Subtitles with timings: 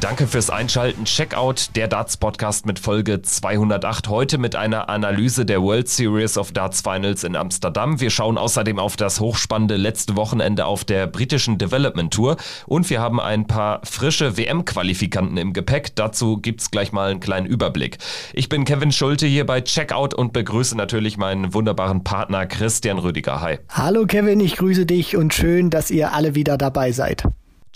[0.00, 1.06] Danke fürs Einschalten.
[1.06, 4.08] Checkout, der Darts Podcast mit Folge 208.
[4.08, 8.00] Heute mit einer Analyse der World Series of Darts Finals in Amsterdam.
[8.00, 12.36] Wir schauen außerdem auf das hochspannende letzte Wochenende auf der britischen Development Tour.
[12.66, 15.96] Und wir haben ein paar frische WM-Qualifikanten im Gepäck.
[15.96, 17.98] Dazu gibt's gleich mal einen kleinen Überblick.
[18.34, 23.40] Ich bin Kevin Schulte hier bei Checkout und begrüße natürlich meinen wunderbaren Partner Christian Rüdiger.
[23.40, 23.58] Hi.
[23.70, 27.24] Hallo Kevin, ich grüße dich und schön, dass ihr alle wieder dabei seid.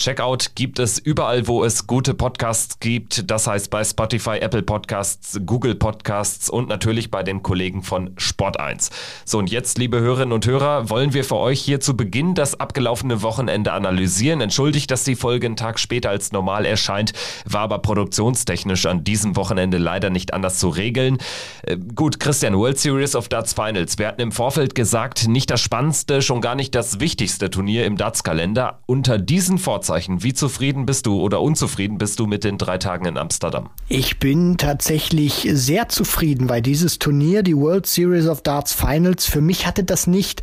[0.02, 3.30] Checkout gibt es überall, wo es gute Podcasts gibt.
[3.30, 8.90] Das heißt bei Spotify, Apple Podcasts, Google Podcasts und natürlich bei den Kollegen von Sport1.
[9.24, 12.58] So, und jetzt, liebe Hörerinnen und Hörer, wollen wir für euch hier zu Beginn das
[12.58, 14.40] abgelaufene Wochenende analysieren.
[14.40, 17.12] Entschuldigt, dass die Folge einen Tag später als normal erscheint,
[17.44, 21.18] war aber produktionstechnisch an diesem Wochenende leider nicht anders zu regeln.
[21.62, 23.98] Äh, gut, Christian, World Series of Darts Finals.
[23.98, 27.96] Wir hatten im Vorfeld gesagt, nicht das spannendste, schon gar nicht das wichtigste Turnier im
[27.96, 28.80] Darts-Kalender.
[28.86, 30.22] Unter diesen Vorzeichen Fragezeichen.
[30.22, 33.68] Wie zufrieden bist du oder unzufrieden bist du mit den drei Tagen in Amsterdam?
[33.88, 39.40] Ich bin tatsächlich sehr zufrieden, weil dieses Turnier, die World Series of Darts Finals, für
[39.40, 40.42] mich hatte das nicht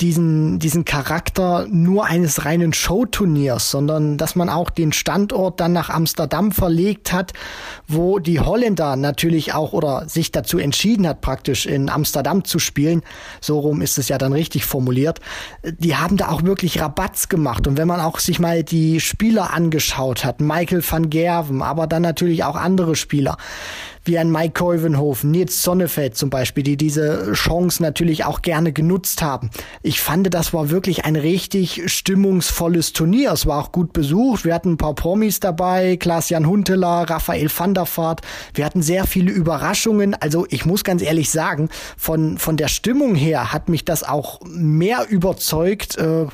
[0.00, 5.88] diesen, diesen Charakter nur eines reinen Showturniers, sondern dass man auch den Standort dann nach
[5.88, 7.32] Amsterdam verlegt hat,
[7.88, 13.02] wo die Holländer natürlich auch oder sich dazu entschieden hat, praktisch in Amsterdam zu spielen.
[13.40, 15.20] So rum ist es ja dann richtig formuliert.
[15.64, 17.66] Die haben da auch wirklich Rabatz gemacht.
[17.66, 22.02] Und wenn man auch sich mal die Spieler angeschaut hat, Michael van Gerven, aber dann
[22.02, 23.38] natürlich auch andere Spieler,
[24.06, 29.22] wie ein Mike Keuvenhofen, Nils Sonnefeld zum Beispiel, die diese Chance natürlich auch gerne genutzt
[29.22, 29.50] haben.
[29.82, 33.32] Ich fand, das war wirklich ein richtig stimmungsvolles Turnier.
[33.32, 34.44] Es war auch gut besucht.
[34.44, 38.22] Wir hatten ein paar Promis dabei, Klaas-Jan Hunteler, Raphael van der Vaart.
[38.54, 40.14] Wir hatten sehr viele Überraschungen.
[40.14, 44.40] Also ich muss ganz ehrlich sagen, von, von der Stimmung her hat mich das auch
[44.46, 46.26] mehr überzeugt, äh,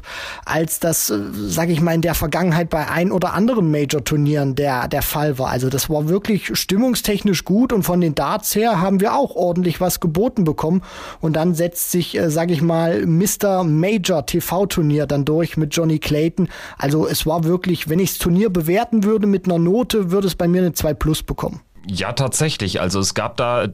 [0.45, 4.89] als das, äh, sage ich mal, in der Vergangenheit bei ein oder anderen Major-Turnieren der,
[4.89, 5.49] der Fall war.
[5.49, 9.37] Also das war wirklich stimmungstechnisch gut gut und von den Darts her haben wir auch
[9.37, 10.83] ordentlich was geboten bekommen.
[11.21, 13.63] Und dann setzt sich, äh, sage ich mal, Mr.
[13.63, 16.49] Major TV-Turnier dann durch mit Johnny Clayton.
[16.77, 20.35] Also es war wirklich, wenn ich das Turnier bewerten würde mit einer Note, würde es
[20.35, 21.61] bei mir eine 2 Plus bekommen.
[21.87, 22.81] Ja, tatsächlich.
[22.81, 23.69] Also es gab da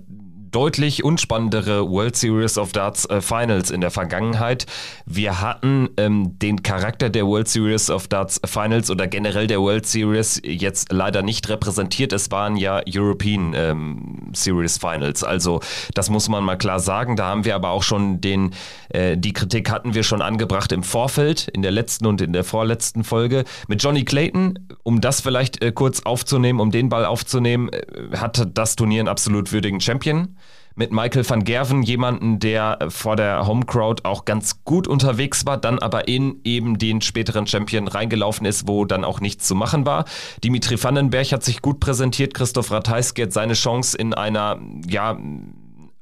[0.50, 4.66] deutlich unspannendere World Series of Darts äh, Finals in der Vergangenheit.
[5.06, 9.86] Wir hatten ähm, den Charakter der World Series of Darts Finals oder generell der World
[9.86, 12.12] Series jetzt leider nicht repräsentiert.
[12.12, 15.24] Es waren ja European ähm, Series Finals.
[15.24, 15.60] Also
[15.94, 17.16] das muss man mal klar sagen.
[17.16, 18.52] Da haben wir aber auch schon den,
[18.90, 22.44] äh, die Kritik hatten wir schon angebracht im Vorfeld, in der letzten und in der
[22.44, 23.44] vorletzten Folge.
[23.68, 28.46] Mit Johnny Clayton, um das vielleicht äh, kurz aufzunehmen, um den Ball aufzunehmen, äh, hatte
[28.46, 30.36] das Turnier einen absolut würdigen Champion
[30.78, 35.80] mit Michael van Gerven, jemanden, der vor der Homecrowd auch ganz gut unterwegs war, dann
[35.80, 40.04] aber in eben den späteren Champion reingelaufen ist, wo dann auch nichts zu machen war.
[40.44, 45.18] Dimitri Vandenberg hat sich gut präsentiert, Christoph Ratajski hat seine Chance in einer, ja,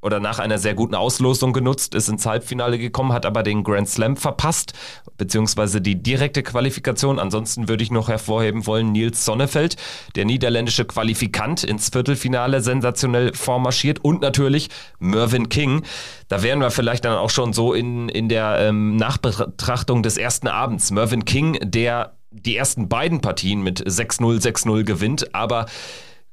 [0.07, 3.89] oder nach einer sehr guten Auslosung genutzt, ist ins Halbfinale gekommen, hat aber den Grand
[3.89, 4.73] Slam verpasst,
[5.19, 7.19] beziehungsweise die direkte Qualifikation.
[7.19, 9.75] Ansonsten würde ich noch hervorheben wollen, Nils Sonnefeld,
[10.15, 14.69] der niederländische Qualifikant ins Viertelfinale sensationell vormarschiert und natürlich
[15.01, 15.83] Mervyn King.
[16.29, 20.47] Da wären wir vielleicht dann auch schon so in, in der ähm, Nachbetrachtung des ersten
[20.47, 20.93] Abends.
[20.93, 25.67] Mervyn King, der die ersten beiden Partien mit 6-0, 6-0 gewinnt, aber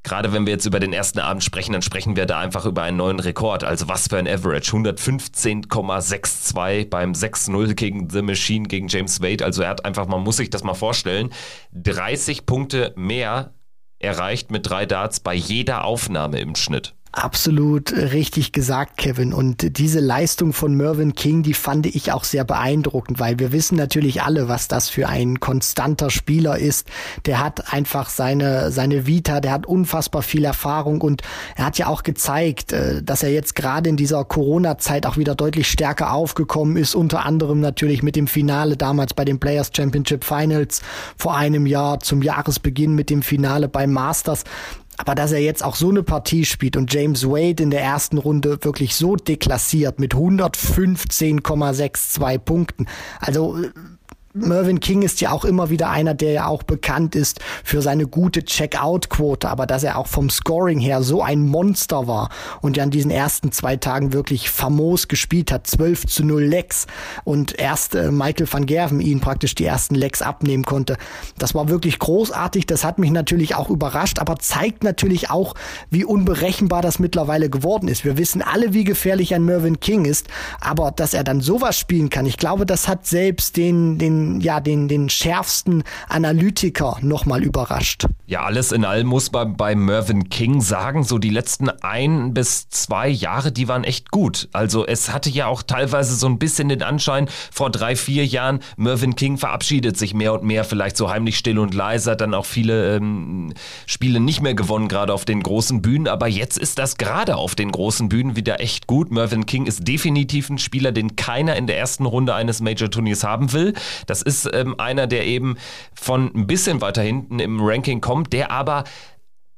[0.03, 2.83] Gerade wenn wir jetzt über den ersten Abend sprechen, dann sprechen wir da einfach über
[2.83, 3.63] einen neuen Rekord.
[3.63, 4.71] Also was für ein Average.
[4.71, 9.45] 115,62 beim 6-0 gegen The Machine, gegen James Wade.
[9.45, 11.31] Also er hat einfach, man muss sich das mal vorstellen,
[11.71, 13.53] 30 Punkte mehr
[13.99, 16.93] erreicht mit drei Darts bei jeder Aufnahme im Schnitt.
[17.15, 19.33] Absolut richtig gesagt, Kevin.
[19.33, 23.75] Und diese Leistung von Mervyn King, die fand ich auch sehr beeindruckend, weil wir wissen
[23.75, 26.87] natürlich alle, was das für ein konstanter Spieler ist.
[27.27, 31.21] Der hat einfach seine, seine Vita, der hat unfassbar viel Erfahrung und
[31.55, 35.35] er hat ja auch gezeigt, äh, dass er jetzt gerade in dieser Corona-Zeit auch wieder
[35.35, 40.23] deutlich stärker aufgekommen ist, unter anderem natürlich mit dem Finale damals bei den Players Championship
[40.23, 40.81] Finals
[41.15, 44.45] vor einem Jahr zum Jahresbeginn mit dem Finale beim Masters.
[44.97, 48.17] Aber dass er jetzt auch so eine Partie spielt und James Wade in der ersten
[48.17, 52.87] Runde wirklich so deklassiert mit 115,62 Punkten.
[53.19, 53.57] Also
[54.35, 58.07] Mervyn King ist ja auch immer wieder einer, der ja auch bekannt ist für seine
[58.07, 62.83] gute Check-out-Quote, aber dass er auch vom Scoring her so ein Monster war und ja
[62.83, 66.87] an diesen ersten zwei Tagen wirklich famos gespielt hat, 12 zu 0 Lecks
[67.23, 70.97] und erst äh, Michael van Gerven ihn praktisch die ersten Lecks abnehmen konnte.
[71.37, 75.53] Das war wirklich großartig, das hat mich natürlich auch überrascht, aber zeigt natürlich auch,
[75.91, 78.03] wie unberechenbar das mittlerweile geworden ist.
[78.03, 80.27] Wir wissen alle, wie gefährlich ein Mervyn King ist,
[80.59, 84.59] aber dass er dann sowas spielen kann, ich glaube, das hat selbst den, den, ja,
[84.59, 88.05] den, den schärfsten Analytiker nochmal überrascht.
[88.25, 92.69] Ja, alles in allem muss man bei Mervyn King sagen, so die letzten ein bis
[92.69, 94.49] zwei Jahre, die waren echt gut.
[94.53, 98.59] Also es hatte ja auch teilweise so ein bisschen den Anschein, vor drei, vier Jahren,
[98.77, 102.45] Mervyn King verabschiedet sich mehr und mehr, vielleicht so heimlich still und leiser, dann auch
[102.45, 103.53] viele ähm,
[103.85, 106.07] Spiele nicht mehr gewonnen, gerade auf den großen Bühnen.
[106.07, 109.11] Aber jetzt ist das gerade auf den großen Bühnen wieder echt gut.
[109.11, 113.53] Mervyn King ist definitiv ein Spieler, den keiner in der ersten Runde eines Major-Turniers haben
[113.53, 113.73] will.
[114.05, 115.57] Das ist ähm, einer, der eben
[115.93, 118.83] von ein bisschen weiter hinten im Ranking kommt kommt, der aber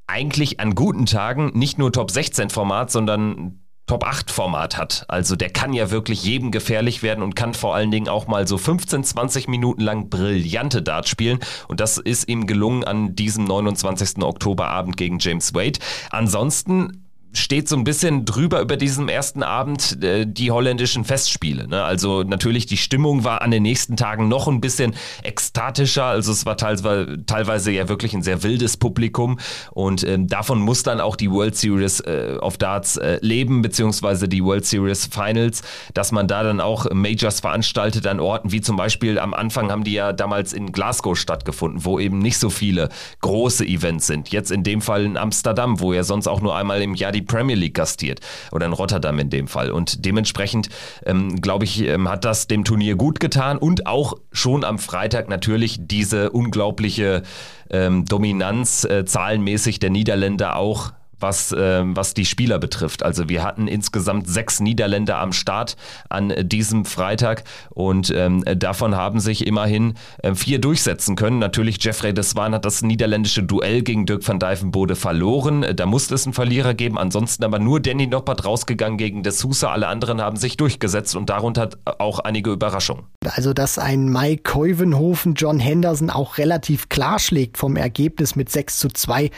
[0.07, 5.03] eigentlich an guten Tagen nicht nur Top 16 Format, sondern Top 8 Format hat.
[5.09, 8.47] Also der kann ja wirklich jedem gefährlich werden und kann vor allen Dingen auch mal
[8.47, 11.39] so 15, 20 Minuten lang brillante Dart spielen.
[11.67, 14.23] Und das ist ihm gelungen an diesem 29.
[14.23, 15.79] Oktoberabend gegen James Wade.
[16.11, 17.04] Ansonsten
[17.37, 21.67] steht so ein bisschen drüber über diesem ersten Abend äh, die holländischen Festspiele.
[21.67, 21.83] Ne?
[21.83, 26.05] Also natürlich die Stimmung war an den nächsten Tagen noch ein bisschen ekstatischer.
[26.05, 29.39] Also es war teilweise, teilweise ja wirklich ein sehr wildes Publikum
[29.71, 34.27] und ähm, davon muss dann auch die World Series äh, of Darts äh, leben, beziehungsweise
[34.27, 35.61] die World Series Finals,
[35.93, 39.83] dass man da dann auch Majors veranstaltet an Orten, wie zum Beispiel am Anfang haben
[39.83, 42.89] die ja damals in Glasgow stattgefunden, wo eben nicht so viele
[43.21, 44.29] große Events sind.
[44.29, 47.24] Jetzt in dem Fall in Amsterdam, wo ja sonst auch nur einmal im Jahr die
[47.25, 48.19] Premier League gastiert
[48.51, 49.71] oder in Rotterdam in dem Fall.
[49.71, 50.69] Und dementsprechend,
[51.05, 55.29] ähm, glaube ich, ähm, hat das dem Turnier gut getan und auch schon am Freitag
[55.29, 57.23] natürlich diese unglaubliche
[57.69, 63.03] ähm, Dominanz äh, zahlenmäßig der Niederländer auch was, äh, was die Spieler betrifft.
[63.03, 65.75] Also wir hatten insgesamt sechs Niederländer am Start
[66.09, 71.39] an diesem Freitag und ähm, davon haben sich immerhin äh, vier durchsetzen können.
[71.39, 75.65] Natürlich Jeffrey de Swan hat das niederländische Duell gegen Dirk van Dijvenbode verloren.
[75.75, 76.97] Da musste es einen Verlierer geben.
[76.97, 79.71] Ansonsten aber nur Danny Noppert rausgegangen gegen de Sousa.
[79.71, 81.69] Alle anderen haben sich durchgesetzt und darunter
[81.99, 83.05] auch einige Überraschungen.
[83.35, 88.79] Also dass ein Mike Keuvenhofen John Henderson auch relativ klar schlägt vom Ergebnis mit 6
[88.79, 89.31] zu 2,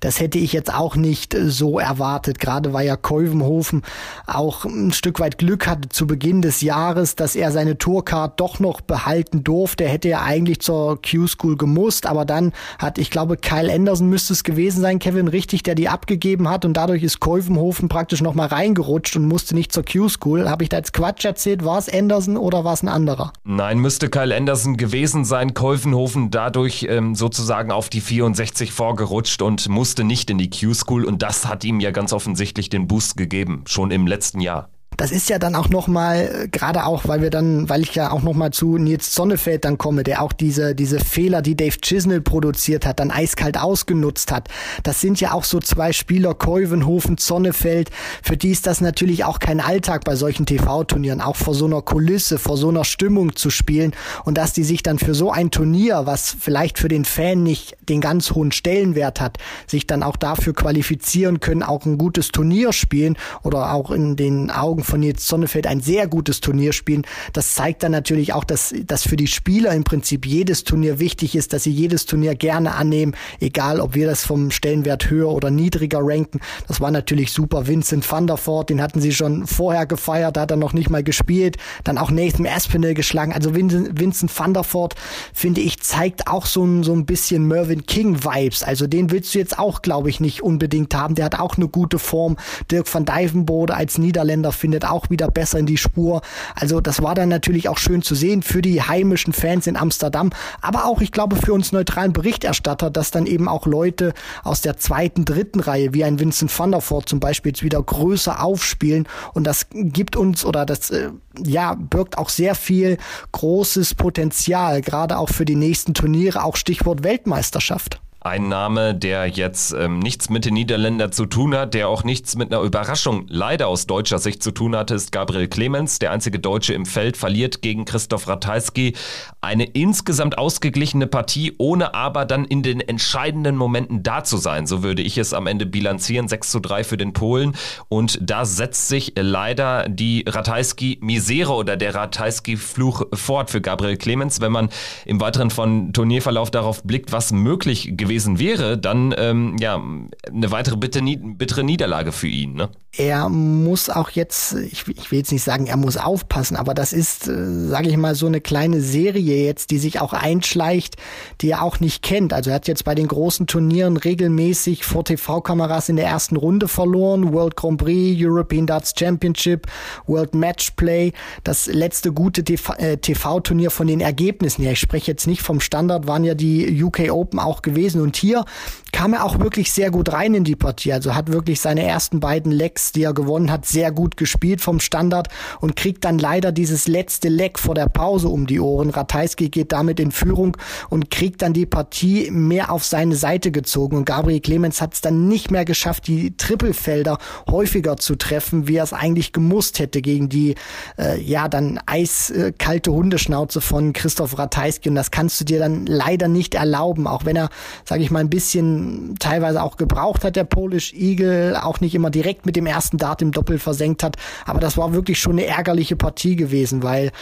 [0.00, 2.38] das hätte ich jetzt auch nicht nicht so erwartet.
[2.38, 3.82] Gerade weil ja Kolvenhofen
[4.26, 8.60] auch ein Stück weit Glück hatte zu Beginn des Jahres, dass er seine Tourcard doch
[8.60, 9.84] noch behalten durfte.
[9.84, 14.32] Er hätte ja eigentlich zur Q-School gemusst, aber dann hat, ich glaube, Kyle Anderson müsste
[14.32, 18.48] es gewesen sein, Kevin, richtig, der die abgegeben hat und dadurch ist Kolvenhofen praktisch nochmal
[18.48, 20.48] reingerutscht und musste nicht zur Q-School.
[20.48, 21.64] Habe ich da jetzt Quatsch erzählt?
[21.64, 23.32] War es Anderson oder war es ein anderer?
[23.44, 25.54] Nein, müsste Kyle Anderson gewesen sein.
[25.54, 31.22] Kolvenhofen dadurch ähm, sozusagen auf die 64 vorgerutscht und musste nicht in die Q-School und
[31.22, 35.28] das hat ihm ja ganz offensichtlich den Boost gegeben, schon im letzten Jahr das ist
[35.28, 38.78] ja dann auch nochmal, gerade auch, weil wir dann, weil ich ja auch nochmal zu
[38.78, 43.10] Nils Sonnefeld dann komme, der auch diese, diese Fehler, die Dave Chisnell produziert hat, dann
[43.10, 44.48] eiskalt ausgenutzt hat.
[44.82, 47.90] Das sind ja auch so zwei Spieler, Keuvenhofen, Sonnefeld,
[48.22, 51.82] für die ist das natürlich auch kein Alltag bei solchen TV-Turnieren, auch vor so einer
[51.82, 53.92] Kulisse, vor so einer Stimmung zu spielen
[54.24, 57.76] und dass die sich dann für so ein Turnier, was vielleicht für den Fan nicht
[57.88, 62.72] den ganz hohen Stellenwert hat, sich dann auch dafür qualifizieren können, auch ein gutes Turnier
[62.72, 67.02] spielen oder auch in den Augen von Nils Sonnefeld ein sehr gutes Turnier spielen.
[67.32, 71.34] Das zeigt dann natürlich auch, dass, dass für die Spieler im Prinzip jedes Turnier wichtig
[71.34, 75.50] ist, dass sie jedes Turnier gerne annehmen, egal ob wir das vom Stellenwert höher oder
[75.50, 76.40] niedriger ranken.
[76.68, 77.66] Das war natürlich super.
[77.66, 80.90] Vincent van der Voort, den hatten sie schon vorher gefeiert, da hat er noch nicht
[80.90, 81.56] mal gespielt.
[81.84, 83.32] Dann auch Nathan Aspinall geschlagen.
[83.32, 84.94] Also Vincent, Vincent van der Voort,
[85.32, 88.62] finde ich, zeigt auch so ein, so ein bisschen Mervyn King Vibes.
[88.62, 91.14] Also den willst du jetzt auch, glaube ich, nicht unbedingt haben.
[91.14, 92.36] Der hat auch eine gute Form.
[92.70, 96.20] Dirk van Dijvenbode als Niederländer finde findet auch wieder besser in die Spur.
[96.56, 100.30] Also das war dann natürlich auch schön zu sehen für die heimischen Fans in Amsterdam,
[100.60, 104.76] aber auch, ich glaube, für uns neutralen Berichterstatter, dass dann eben auch Leute aus der
[104.76, 109.06] zweiten, dritten Reihe, wie ein Vincent van der Voort zum Beispiel, jetzt wieder größer aufspielen
[109.32, 111.10] und das gibt uns oder das äh,
[111.44, 112.98] ja birgt auch sehr viel
[113.30, 118.00] großes Potenzial, gerade auch für die nächsten Turniere, auch Stichwort Weltmeisterschaft.
[118.26, 122.36] Ein Name, der jetzt ähm, nichts mit den Niederländern zu tun hat, der auch nichts
[122.36, 125.98] mit einer Überraschung leider aus deutscher Sicht zu tun hatte, ist Gabriel Clemens.
[125.98, 128.94] Der einzige Deutsche im Feld verliert gegen Christoph Ratajski.
[129.42, 134.66] Eine insgesamt ausgeglichene Partie, ohne aber dann in den entscheidenden Momenten da zu sein.
[134.66, 136.26] So würde ich es am Ende bilanzieren.
[136.26, 137.54] 6 zu 3 für den Polen.
[137.90, 144.40] Und da setzt sich leider die Ratajski-Misere oder der Ratajski-Fluch fort für Gabriel Clemens.
[144.40, 144.70] Wenn man
[145.04, 149.82] im weiteren von Turnierverlauf darauf blickt, was möglich gewesen wäre, dann ähm, ja
[150.28, 152.54] eine weitere bittere Niederlage für ihn.
[152.54, 152.70] Ne?
[152.96, 156.92] Er muss auch jetzt, ich, ich, will jetzt nicht sagen, er muss aufpassen, aber das
[156.92, 160.96] ist, äh, sage ich mal, so eine kleine Serie jetzt, die sich auch einschleicht,
[161.40, 162.32] die er auch nicht kennt.
[162.32, 166.68] Also er hat jetzt bei den großen Turnieren regelmäßig vor TV-Kameras in der ersten Runde
[166.68, 167.32] verloren.
[167.32, 169.66] World Grand Prix, European Darts Championship,
[170.06, 171.12] World Match Play.
[171.42, 174.72] Das letzte gute TV-Turnier äh, von den Ergebnissen her.
[174.72, 178.00] Ich spreche jetzt nicht vom Standard, waren ja die UK Open auch gewesen.
[178.04, 178.44] Und hier
[178.92, 180.92] kam er auch wirklich sehr gut rein in die Partie.
[180.92, 184.78] Also hat wirklich seine ersten beiden Lecks, die er gewonnen hat, sehr gut gespielt vom
[184.78, 185.28] Standard
[185.60, 188.90] und kriegt dann leider dieses letzte Leck vor der Pause um die Ohren.
[188.90, 190.56] Ratajski geht damit in Führung
[190.90, 193.96] und kriegt dann die Partie mehr auf seine Seite gezogen.
[193.96, 197.18] Und Gabriel Clemens hat es dann nicht mehr geschafft, die Trippelfelder
[197.50, 200.54] häufiger zu treffen, wie er es eigentlich gemusst hätte gegen die,
[200.98, 204.88] äh, ja, dann eiskalte Hundeschnauze von Christoph Ratajski.
[204.88, 207.48] Und das kannst du dir dann leider nicht erlauben, auch wenn er,
[207.94, 212.10] sage ich mal, ein bisschen teilweise auch gebraucht hat, der Polish Eagle, auch nicht immer
[212.10, 214.16] direkt mit dem ersten Dart im Doppel versenkt hat.
[214.46, 217.12] Aber das war wirklich schon eine ärgerliche Partie gewesen, weil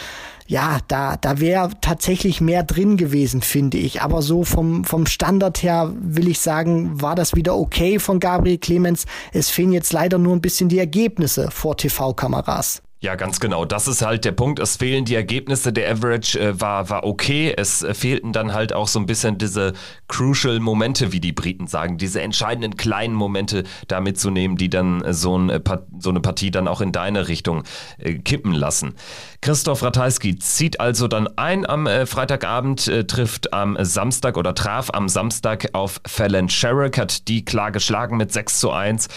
[0.47, 4.01] ja, da, da wäre tatsächlich mehr drin gewesen, finde ich.
[4.01, 8.57] Aber so vom, vom Standard her will ich sagen, war das wieder okay von Gabriel
[8.57, 9.05] Clemens.
[9.31, 12.81] Es fehlen jetzt leider nur ein bisschen die Ergebnisse vor TV-Kameras.
[13.03, 13.65] Ja, ganz genau.
[13.65, 14.59] Das ist halt der Punkt.
[14.59, 15.73] Es fehlen die Ergebnisse.
[15.73, 17.53] Der Average äh, war, war okay.
[17.53, 19.73] Es äh, fehlten dann halt auch so ein bisschen diese
[20.07, 21.97] crucial Momente, wie die Briten sagen.
[21.97, 25.51] Diese entscheidenden kleinen Momente da mitzunehmen, die dann äh, so, ein,
[25.99, 27.63] so, eine Partie dann auch in deine Richtung
[27.97, 28.95] äh, kippen lassen.
[29.41, 34.91] Christoph Ratajski zieht also dann ein am äh, Freitagabend, äh, trifft am Samstag oder traf
[34.93, 39.09] am Samstag auf Fallon Sherrick, hat die klar geschlagen mit 6 zu 1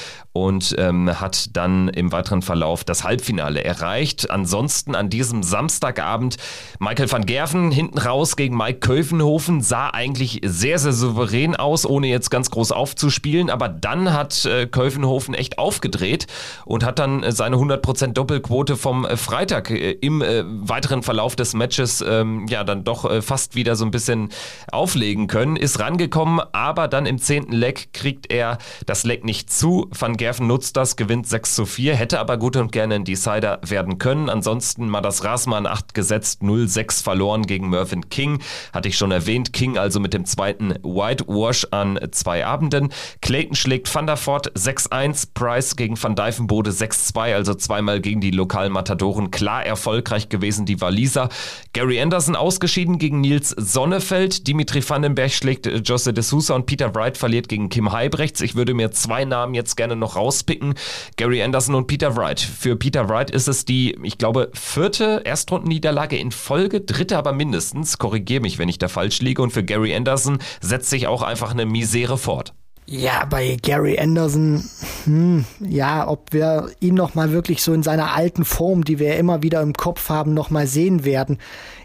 [0.45, 4.31] und ähm, hat dann im weiteren Verlauf das Halbfinale erreicht.
[4.31, 6.37] Ansonsten an diesem Samstagabend
[6.79, 12.09] Michael van Gerven hinten raus gegen Mike Kövenhofen sah eigentlich sehr, sehr souverän aus, ohne
[12.09, 13.51] jetzt ganz groß aufzuspielen.
[13.51, 16.27] Aber dann hat äh, Kövenhofen echt aufgedreht
[16.65, 21.37] und hat dann äh, seine 100% Doppelquote vom äh, Freitag äh, im äh, weiteren Verlauf
[21.37, 24.31] des Matches ähm, ja dann doch fast wieder so ein bisschen
[24.71, 25.57] auflegen können.
[25.57, 29.89] Ist rangekommen, aber dann im zehnten Leck kriegt er das Leck nicht zu.
[29.97, 33.05] Van Gerven Gerven nutzt das, gewinnt 6 zu 4, hätte aber gut und gerne ein
[33.05, 34.29] Decider werden können.
[34.29, 38.43] Ansonsten Madas Rasman 8 gesetzt, 0-6 verloren gegen Mervyn King.
[38.73, 39.53] Hatte ich schon erwähnt.
[39.53, 42.93] King also mit dem zweiten Whitewash an zwei Abenden.
[43.21, 48.33] Clayton schlägt Van der Voort 6-1, Price gegen Van Dijvenbode 6-2, also zweimal gegen die
[48.33, 49.31] lokalen Matadoren.
[49.31, 51.29] Klar erfolgreich gewesen, die Waliser.
[51.73, 54.49] Gary Anderson ausgeschieden gegen Nils Sonnefeld.
[54.49, 58.41] Dimitri Vandenberg schlägt Jose de Sousa und Peter Wright verliert gegen Kim Heibrechts.
[58.41, 60.75] Ich würde mir zwei Namen jetzt gerne noch rauspicken.
[61.17, 62.41] Gary Anderson und Peter Wright.
[62.41, 67.99] Für Peter Wright ist es die, ich glaube, vierte Erstrundenniederlage in Folge, dritte aber mindestens.
[67.99, 69.43] Korrigiere mich, wenn ich da falsch liege.
[69.43, 72.55] Und für Gary Anderson setzt sich auch einfach eine Misere fort.
[72.89, 74.65] Ja, bei Gary Anderson,
[75.07, 79.17] hm, ja, ob wir ihn noch mal wirklich so in seiner alten Form, die wir
[79.17, 81.39] immer wieder im Kopf haben, noch mal sehen werden.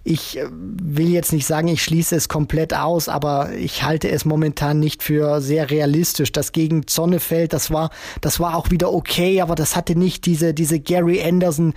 [0.03, 4.25] Ich äh, will jetzt nicht sagen, ich schließe es komplett aus, aber ich halte es
[4.25, 6.31] momentan nicht für sehr realistisch.
[6.31, 10.55] Das gegen Zonnefeld, das war, das war auch wieder okay, aber das hatte nicht diese,
[10.55, 11.73] diese Gary Anderson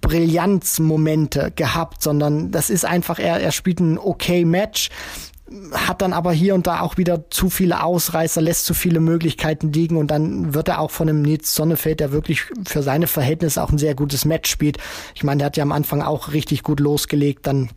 [0.00, 4.88] Brillanzmomente gehabt, sondern das ist einfach, er, er spielt ein okay Match
[5.72, 9.72] hat dann aber hier und da auch wieder zu viele Ausreißer, lässt zu viele Möglichkeiten
[9.72, 13.62] liegen und dann wird er auch von einem Nils Sonnefeld, der wirklich für seine Verhältnisse
[13.62, 14.78] auch ein sehr gutes Match spielt.
[15.14, 17.70] Ich meine, der hat ja am Anfang auch richtig gut losgelegt, dann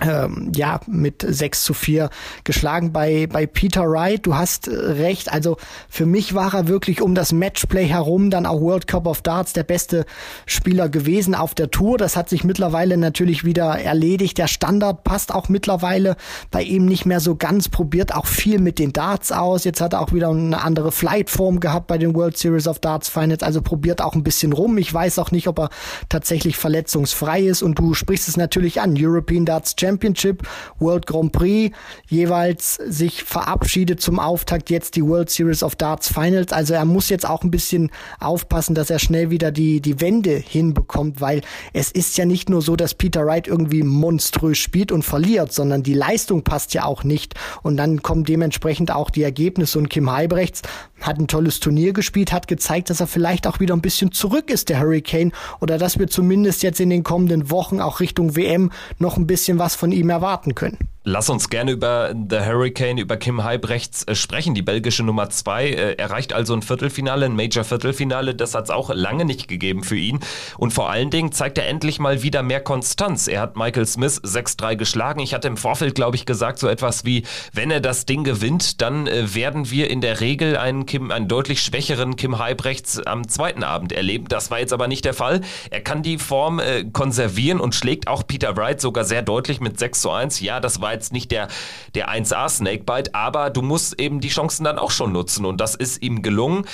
[0.00, 2.10] ähm, ja, mit 6 zu 4
[2.44, 4.26] geschlagen bei, bei Peter Wright.
[4.26, 5.32] Du hast äh, recht.
[5.32, 5.56] Also
[5.88, 9.52] für mich war er wirklich um das Matchplay herum dann auch World Cup of Darts
[9.52, 10.06] der beste
[10.46, 11.98] Spieler gewesen auf der Tour.
[11.98, 14.38] Das hat sich mittlerweile natürlich wieder erledigt.
[14.38, 16.16] Der Standard passt auch mittlerweile
[16.50, 17.68] bei ihm nicht mehr so ganz.
[17.68, 19.64] Probiert auch viel mit den Darts aus.
[19.64, 23.08] Jetzt hat er auch wieder eine andere Flightform gehabt bei den World Series of Darts
[23.08, 23.42] Finals.
[23.42, 24.78] Also probiert auch ein bisschen rum.
[24.78, 25.70] Ich weiß auch nicht, ob er
[26.08, 27.62] tatsächlich verletzungsfrei ist.
[27.62, 28.94] Und du sprichst es natürlich an.
[28.98, 30.46] European Darts Champions Championship,
[30.78, 31.74] World Grand Prix,
[32.08, 36.52] jeweils sich verabschiedet zum Auftakt jetzt die World Series of Darts Finals.
[36.52, 40.36] Also er muss jetzt auch ein bisschen aufpassen, dass er schnell wieder die, die Wende
[40.36, 41.40] hinbekommt, weil
[41.72, 45.82] es ist ja nicht nur so, dass Peter Wright irgendwie monströs spielt und verliert, sondern
[45.82, 47.34] die Leistung passt ja auch nicht.
[47.62, 50.62] Und dann kommen dementsprechend auch die Ergebnisse und Kim Heibrechts
[51.00, 54.50] hat ein tolles Turnier gespielt, hat gezeigt, dass er vielleicht auch wieder ein bisschen zurück
[54.50, 58.70] ist, der Hurricane, oder dass wir zumindest jetzt in den kommenden Wochen auch Richtung WM
[58.98, 60.78] noch ein bisschen was von ihm erwarten können.
[61.04, 64.54] Lass uns gerne über The Hurricane, über Kim Heibrechts äh, sprechen.
[64.54, 68.34] Die belgische Nummer zwei äh, erreicht also ein Viertelfinale, ein Major-Viertelfinale.
[68.34, 70.20] Das hat es auch lange nicht gegeben für ihn.
[70.58, 73.28] Und vor allen Dingen zeigt er endlich mal wieder mehr Konstanz.
[73.28, 75.20] Er hat Michael Smith 6-3 geschlagen.
[75.20, 77.22] Ich hatte im Vorfeld, glaube ich, gesagt, so etwas wie,
[77.54, 81.28] wenn er das Ding gewinnt, dann äh, werden wir in der Regel einen, Kim, einen
[81.28, 84.26] deutlich schwächeren Kim Heibrechts am zweiten Abend erleben.
[84.28, 85.40] Das war jetzt aber nicht der Fall.
[85.70, 86.60] Er kann die Form
[86.92, 90.40] konservieren und schlägt auch Peter Wright sogar sehr deutlich mit 6 zu 1.
[90.40, 91.46] Ja, das war war jetzt nicht der,
[91.94, 95.76] der 1A Snakebite, aber du musst eben die Chancen dann auch schon nutzen und das
[95.76, 96.64] ist ihm gelungen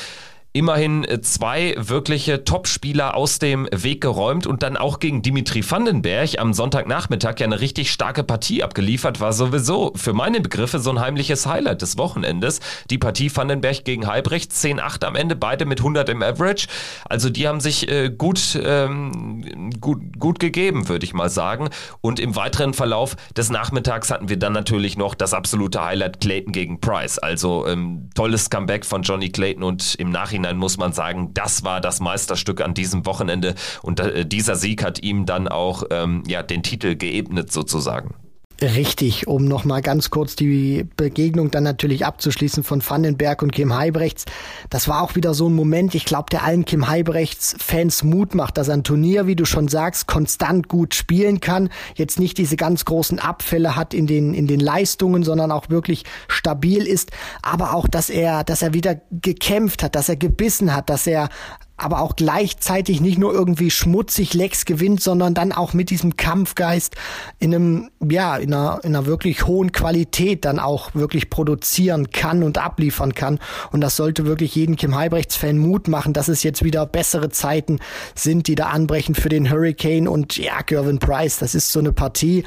[0.56, 6.38] immerhin äh, zwei wirkliche Topspieler aus dem Weg geräumt und dann auch gegen Dimitri Vandenberg
[6.38, 10.98] am Sonntagnachmittag ja eine richtig starke Partie abgeliefert, war sowieso für meine Begriffe so ein
[10.98, 12.60] heimliches Highlight des Wochenendes.
[12.88, 16.68] Die Partie Vandenberg gegen Halbrecht, 10-8 am Ende, beide mit 100 im Average.
[17.04, 21.68] Also die haben sich äh, gut, ähm, gut, gut gegeben, würde ich mal sagen.
[22.00, 26.52] Und im weiteren Verlauf des Nachmittags hatten wir dann natürlich noch das absolute Highlight Clayton
[26.52, 27.18] gegen Price.
[27.18, 31.64] Also ähm, tolles Comeback von Johnny Clayton und im Nachhinein Nachhinein muss man sagen, das
[31.64, 36.22] war das Meisterstück an diesem Wochenende und äh, dieser Sieg hat ihm dann auch ähm,
[36.26, 38.14] ja, den Titel geebnet sozusagen.
[38.62, 44.24] Richtig, um nochmal ganz kurz die Begegnung dann natürlich abzuschließen von Vandenberg und Kim Heibrechts.
[44.70, 48.56] Das war auch wieder so ein Moment, ich glaube, der allen Kim Heibrechts-Fans Mut macht,
[48.56, 51.68] dass er ein Turnier, wie du schon sagst, konstant gut spielen kann.
[51.96, 56.04] Jetzt nicht diese ganz großen Abfälle hat in den, in den Leistungen, sondern auch wirklich
[56.26, 57.10] stabil ist.
[57.42, 61.28] Aber auch, dass er, dass er wieder gekämpft hat, dass er gebissen hat, dass er
[61.76, 66.96] aber auch gleichzeitig nicht nur irgendwie schmutzig Lecks gewinnt, sondern dann auch mit diesem Kampfgeist
[67.38, 72.42] in einem, ja, in einer, in einer wirklich hohen Qualität dann auch wirklich produzieren kann
[72.42, 73.38] und abliefern kann.
[73.72, 77.78] Und das sollte wirklich jeden Kim Heibrechts-Fan Mut machen, dass es jetzt wieder bessere Zeiten
[78.14, 81.38] sind, die da anbrechen für den Hurricane und ja, Gervin Price.
[81.38, 82.44] Das ist so eine Partie.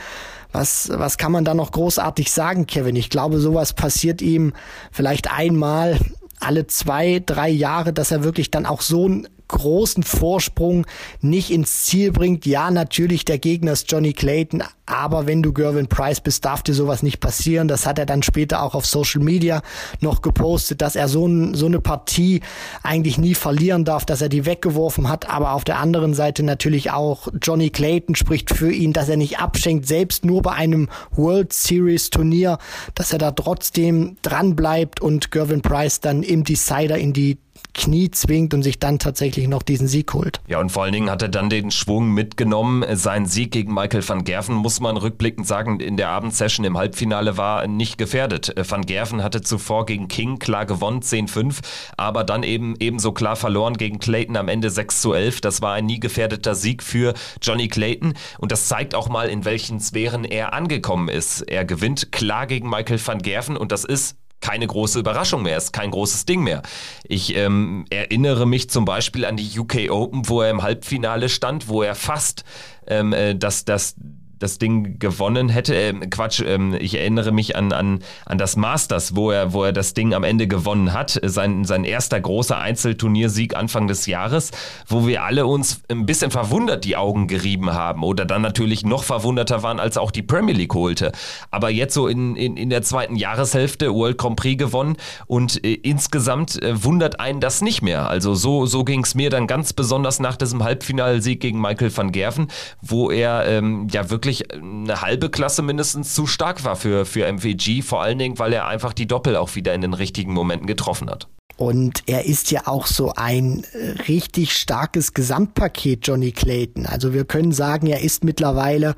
[0.52, 2.96] Was, was kann man da noch großartig sagen, Kevin?
[2.96, 4.54] Ich glaube, sowas passiert ihm
[4.92, 6.00] vielleicht einmal
[6.40, 10.88] alle zwei, drei Jahre, dass er wirklich dann auch so ein großen Vorsprung
[11.20, 12.46] nicht ins Ziel bringt.
[12.46, 16.74] Ja, natürlich, der Gegner ist Johnny Clayton, aber wenn du Gervin Price bist, darf dir
[16.74, 17.68] sowas nicht passieren.
[17.68, 19.62] Das hat er dann später auch auf Social Media
[20.00, 22.42] noch gepostet, dass er so, ein, so eine Partie
[22.82, 25.30] eigentlich nie verlieren darf, dass er die weggeworfen hat.
[25.30, 29.40] Aber auf der anderen Seite natürlich auch Johnny Clayton spricht für ihn, dass er nicht
[29.40, 32.58] abschenkt, selbst nur bei einem World Series Turnier,
[32.96, 37.38] dass er da trotzdem dran bleibt und Gervin Price dann im Decider in die
[37.74, 40.42] Knie zwingt und sich dann tatsächlich noch diesen Sieg holt.
[40.48, 42.84] Ja, und vor allen Dingen hat er dann den Schwung mitgenommen.
[42.98, 47.38] Sein Sieg gegen Michael van Gerven, muss man rückblickend sagen, in der Abendsession im Halbfinale
[47.38, 48.54] war nicht gefährdet.
[48.70, 51.60] Van Gerven hatte zuvor gegen King klar gewonnen, 10-5,
[51.96, 55.42] aber dann eben ebenso klar verloren gegen Clayton am Ende 6 11.
[55.42, 59.46] Das war ein nie gefährdeter Sieg für Johnny Clayton und das zeigt auch mal, in
[59.46, 61.42] welchen Sphären er angekommen ist.
[61.42, 65.74] Er gewinnt klar gegen Michael van Gerven und das ist keine große Überraschung mehr, ist
[65.74, 66.62] kein großes Ding mehr.
[67.04, 71.68] Ich ähm, erinnere mich zum Beispiel an die UK Open, wo er im Halbfinale stand,
[71.68, 72.44] wo er fast
[72.88, 73.96] ähm, äh, das, das
[74.40, 75.76] das Ding gewonnen hätte.
[75.76, 79.74] Äh, Quatsch, ähm, ich erinnere mich an, an, an das Masters, wo er, wo er
[79.74, 81.20] das Ding am Ende gewonnen hat.
[81.24, 84.52] Sein, sein erster großer Einzelturniersieg Anfang des Jahres,
[84.88, 89.04] wo wir alle uns ein bisschen verwundert die Augen gerieben haben oder dann natürlich noch
[89.04, 91.12] verwunderter waren, als auch die Premier League holte.
[91.52, 94.96] Aber jetzt so in, in, in der zweiten Jahreshälfte World Grand Prix gewonnen
[95.28, 98.10] und äh, insgesamt äh, wundert einen das nicht mehr.
[98.10, 102.12] Also so, so ging es mir dann ganz besonders nach diesem Halbfinalsieg gegen Michael van
[102.12, 102.48] Gerven,
[102.82, 107.26] wo er ähm, ja wirklich wirklich eine halbe Klasse mindestens zu stark war für, für
[107.32, 110.68] MVG, vor allen Dingen, weil er einfach die Doppel auch wieder in den richtigen Momenten
[110.68, 111.28] getroffen hat.
[111.58, 116.86] Und er ist ja auch so ein äh, richtig starkes Gesamtpaket, Johnny Clayton.
[116.86, 118.96] Also wir können sagen, er ist mittlerweile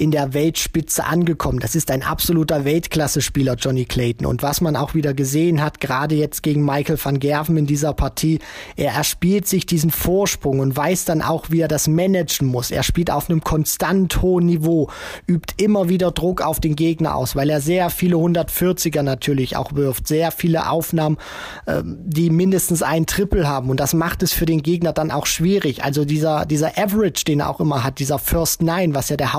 [0.00, 1.60] in der Weltspitze angekommen.
[1.60, 4.26] Das ist ein absoluter Weltklasse-Spieler, Johnny Clayton.
[4.26, 7.92] Und was man auch wieder gesehen hat, gerade jetzt gegen Michael van Gerven in dieser
[7.92, 8.38] Partie,
[8.76, 12.70] er erspielt sich diesen Vorsprung und weiß dann auch, wie er das managen muss.
[12.70, 14.88] Er spielt auf einem konstant hohen Niveau,
[15.26, 19.74] übt immer wieder Druck auf den Gegner aus, weil er sehr viele 140er natürlich auch
[19.74, 21.18] wirft, sehr viele Aufnahmen
[21.66, 23.70] ähm, die mindestens ein Triple haben.
[23.70, 25.84] Und das macht es für den Gegner dann auch schwierig.
[25.84, 29.34] Also dieser, dieser Average, den er auch immer hat, dieser First Nine, was ja der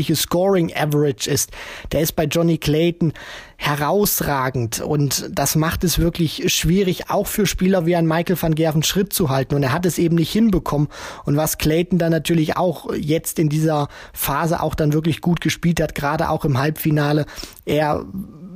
[0.00, 1.50] hauptsächliche Scoring Average ist,
[1.92, 3.12] der ist bei Johnny Clayton
[3.56, 4.80] herausragend.
[4.80, 9.12] Und das macht es wirklich schwierig, auch für Spieler wie ein Michael van Gerven Schritt
[9.12, 9.54] zu halten.
[9.54, 10.88] Und er hat es eben nicht hinbekommen.
[11.24, 15.80] Und was Clayton dann natürlich auch jetzt in dieser Phase auch dann wirklich gut gespielt
[15.80, 17.26] hat, gerade auch im Halbfinale,
[17.66, 18.06] er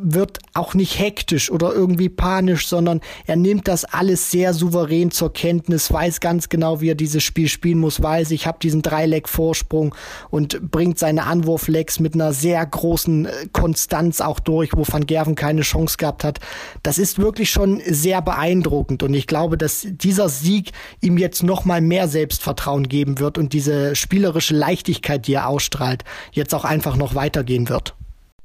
[0.04, 5.32] wird auch nicht hektisch oder irgendwie panisch, sondern er nimmt das alles sehr souverän zur
[5.32, 9.94] Kenntnis, weiß ganz genau, wie er dieses Spiel spielen muss, weiß, ich habe diesen Dreileck-Vorsprung
[10.30, 15.34] und bringt seine Anwurflecks mit einer sehr großen äh, Konstanz auch durch, wo Van Gerven
[15.34, 16.38] keine Chance gehabt hat.
[16.82, 21.64] Das ist wirklich schon sehr beeindruckend und ich glaube, dass dieser Sieg ihm jetzt noch
[21.64, 26.96] mal mehr Selbstvertrauen geben wird und diese spielerische Leichtigkeit, die er ausstrahlt, jetzt auch einfach
[26.96, 27.94] noch weitergehen wird.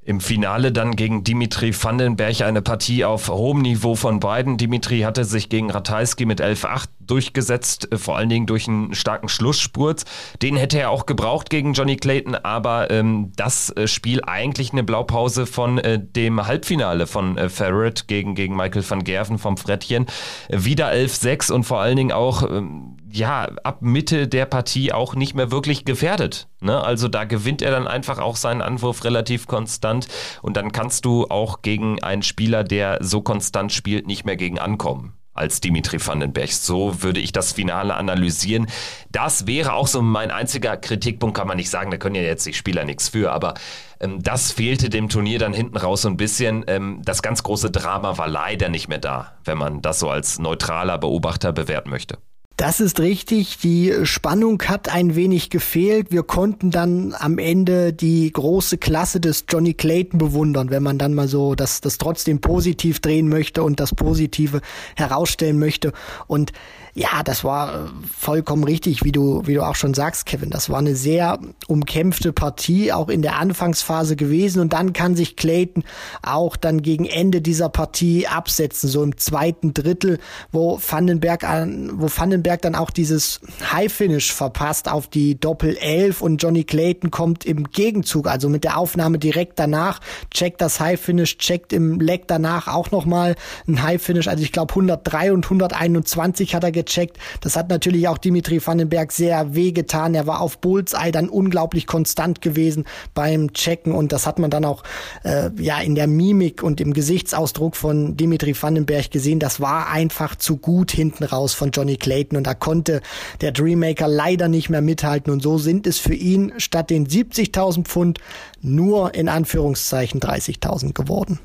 [0.10, 4.58] Im Finale dann gegen Dimitri Vandenberg eine Partie auf hohem Niveau von beiden.
[4.58, 9.30] Dimitri hatte sich gegen Ratajski mit 11-8 durchgesetzt, äh, vor allen Dingen durch einen starken
[9.30, 10.06] Schlussspurt.
[10.41, 14.84] Den hätte er auch gebraucht gegen Johnny Clayton, aber ähm, das äh, Spiel eigentlich eine
[14.84, 20.08] Blaupause von äh, dem Halbfinale von äh, Ferret gegen, gegen Michael van Gerven vom Frettchen.
[20.50, 25.34] Wieder 11-6 und vor allen Dingen auch ähm, ja, ab Mitte der Partie auch nicht
[25.34, 26.48] mehr wirklich gefährdet.
[26.62, 26.82] Ne?
[26.82, 30.08] Also da gewinnt er dann einfach auch seinen Anwurf relativ konstant
[30.41, 34.60] und dann kannst du auch gegen einen Spieler, der so konstant spielt, nicht mehr gegen
[34.60, 36.52] ankommen als Dimitri Vandenberg.
[36.52, 38.67] So würde ich das Finale analysieren.
[39.12, 42.45] Das wäre auch so mein einziger Kritikpunkt, kann man nicht sagen, da können ja jetzt
[42.45, 43.54] die Spieler nichts für, aber
[44.00, 46.65] ähm, das fehlte dem Turnier dann hinten raus so ein bisschen.
[46.67, 50.39] Ähm, das ganz große Drama war leider nicht mehr da, wenn man das so als
[50.39, 52.17] neutraler Beobachter bewerten möchte.
[52.60, 53.58] Das ist richtig.
[53.60, 56.12] Die Spannung hat ein wenig gefehlt.
[56.12, 61.13] Wir konnten dann am Ende die große Klasse des Johnny Clayton bewundern, wenn man dann
[61.13, 64.60] mal so das, das trotzdem positiv drehen möchte und das Positive
[64.98, 65.93] herausstellen möchte.
[66.28, 66.52] Und
[66.93, 70.49] ja, das war äh, vollkommen richtig, wie du, wie du auch schon sagst, Kevin.
[70.49, 74.60] Das war eine sehr umkämpfte Partie, auch in der Anfangsphase gewesen.
[74.60, 75.84] Und dann kann sich Clayton
[76.21, 80.19] auch dann gegen Ende dieser Partie absetzen, so im zweiten Drittel,
[80.52, 83.39] wo Vandenberg an, wo Vandenberg dann auch dieses
[83.71, 88.63] High Finish verpasst auf die Doppel 11 und Johnny Clayton kommt im Gegenzug, also mit
[88.63, 89.99] der Aufnahme direkt danach,
[90.32, 93.36] checkt das High Finish, checkt im Leck danach auch nochmal
[93.67, 94.28] ein High Finish.
[94.28, 97.18] Also ich glaube 103 und 121 hat er gecheckt.
[97.42, 100.15] Das hat natürlich auch Dimitri Vandenberg sehr wehgetan.
[100.15, 104.65] Er war auf Bullseye dann unglaublich konstant gewesen beim Checken und das hat man dann
[104.65, 104.84] auch
[105.24, 109.39] äh, ja in der Mimik und im Gesichtsausdruck von Dimitri Vandenberg gesehen.
[109.39, 113.02] Das war einfach zu gut hinten raus von Johnny Clayton und da konnte
[113.42, 117.86] der Dreammaker leider nicht mehr mithalten und so sind es für ihn statt den 70.000
[117.86, 118.20] Pfund
[118.62, 121.39] nur in Anführungszeichen 30.000 geworden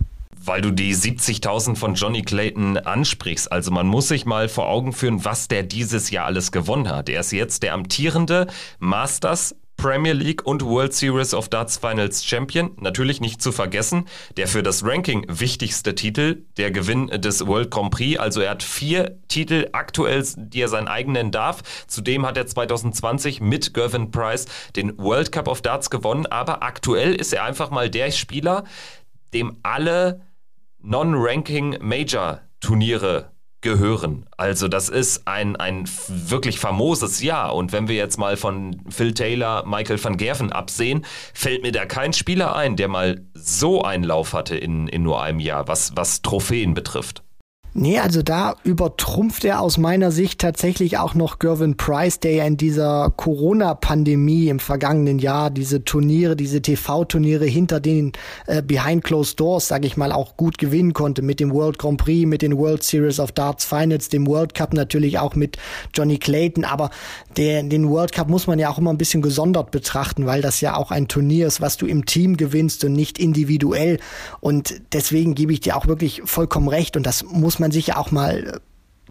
[0.46, 3.50] weil du die 70.000 von Johnny Clayton ansprichst.
[3.50, 7.08] Also man muss sich mal vor Augen führen, was der dieses Jahr alles gewonnen hat.
[7.08, 8.46] Er ist jetzt der amtierende
[8.78, 12.72] Masters Premier League und World Series of Darts Finals Champion.
[12.78, 17.90] Natürlich nicht zu vergessen, der für das Ranking wichtigste Titel, der Gewinn des World Grand
[17.90, 18.18] Prix.
[18.18, 21.62] Also er hat vier Titel aktuell, die er sein eigen nennen darf.
[21.86, 26.26] Zudem hat er 2020 mit Gervin Price den World Cup of Darts gewonnen.
[26.26, 28.64] Aber aktuell ist er einfach mal der Spieler,
[29.34, 30.22] dem alle
[30.84, 34.26] Non-Ranking-Major-Turniere gehören.
[34.36, 37.54] Also das ist ein, ein wirklich famoses Jahr.
[37.54, 41.86] Und wenn wir jetzt mal von Phil Taylor, Michael van Gerven absehen, fällt mir da
[41.86, 45.96] kein Spieler ein, der mal so einen Lauf hatte in, in nur einem Jahr, was,
[45.96, 47.24] was Trophäen betrifft.
[47.76, 52.44] Nee, also da übertrumpft er aus meiner Sicht tatsächlich auch noch Gervin Price, der ja
[52.44, 58.12] in dieser Corona-Pandemie im vergangenen Jahr diese Turniere, diese TV-Turniere hinter den
[58.46, 61.98] äh, Behind Closed Doors, sage ich mal, auch gut gewinnen konnte mit dem World Grand
[61.98, 65.58] Prix, mit den World Series of Darts Finals, dem World Cup natürlich auch mit
[65.92, 66.64] Johnny Clayton.
[66.64, 66.90] Aber
[67.36, 70.60] der, den World Cup muss man ja auch immer ein bisschen gesondert betrachten, weil das
[70.60, 73.98] ja auch ein Turnier ist, was du im Team gewinnst und nicht individuell.
[74.38, 76.96] Und deswegen gebe ich dir auch wirklich vollkommen recht.
[76.96, 78.60] Und das muss man man sich ja auch mal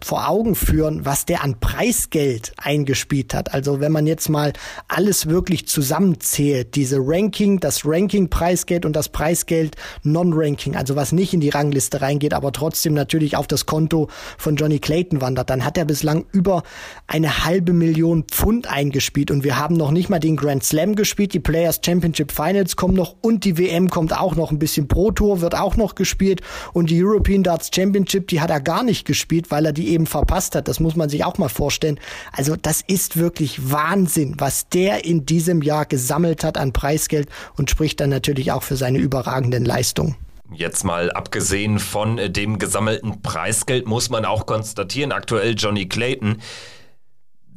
[0.02, 3.54] vor Augen führen, was der an Preisgeld eingespielt hat.
[3.54, 4.52] Also wenn man jetzt mal
[4.88, 11.40] alles wirklich zusammenzählt, diese Ranking, das Ranking-Preisgeld und das Preisgeld Non-Ranking, also was nicht in
[11.40, 15.78] die Rangliste reingeht, aber trotzdem natürlich auf das Konto von Johnny Clayton wandert, dann hat
[15.78, 16.64] er bislang über
[17.06, 21.34] eine halbe Million Pfund eingespielt und wir haben noch nicht mal den Grand Slam gespielt,
[21.34, 25.12] die Players Championship Finals kommen noch und die WM kommt auch noch ein bisschen Pro
[25.12, 26.40] Tour wird auch noch gespielt
[26.72, 30.06] und die European Darts Championship, die hat er gar nicht gespielt, weil er die eben
[30.06, 30.68] verpasst hat.
[30.68, 32.00] Das muss man sich auch mal vorstellen.
[32.32, 37.70] Also das ist wirklich Wahnsinn, was der in diesem Jahr gesammelt hat an Preisgeld und
[37.70, 40.16] spricht dann natürlich auch für seine überragenden Leistungen.
[40.52, 46.40] Jetzt mal abgesehen von dem gesammelten Preisgeld muss man auch konstatieren, aktuell Johnny Clayton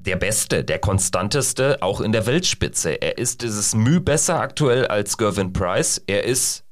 [0.07, 2.91] der Beste, der konstanteste, auch in der Weltspitze.
[3.01, 6.01] Er ist dieses Müh besser aktuell als Gervin Price.
[6.07, 6.63] Er ist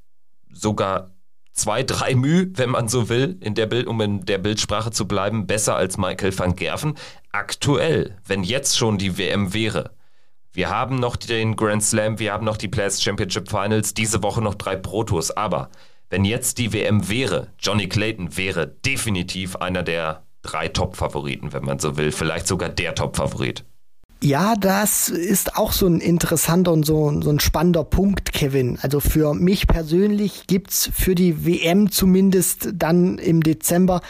[0.51, 1.11] sogar
[1.55, 5.07] zwei, drei Müh, wenn man so will, in der Bild, um in der Bildsprache zu
[5.07, 6.95] bleiben, besser als Michael van Gerven.
[7.31, 9.91] Aktuell, wenn jetzt schon die WM wäre.
[10.51, 14.41] Wir haben noch den Grand Slam, wir haben noch die Players Championship Finals, diese Woche
[14.41, 15.31] noch drei Protos.
[15.31, 15.69] Aber
[16.09, 21.79] wenn jetzt die WM wäre, Johnny Clayton wäre definitiv einer der drei Top-Favoriten, wenn man
[21.79, 22.11] so will.
[22.11, 23.65] Vielleicht sogar der Top-Favorit.
[24.23, 28.79] Ja, das ist auch so ein interessanter und so, so ein spannender Punkt, Kevin.
[28.81, 34.01] Also für mich persönlich gibt's für die WM zumindest dann im Dezember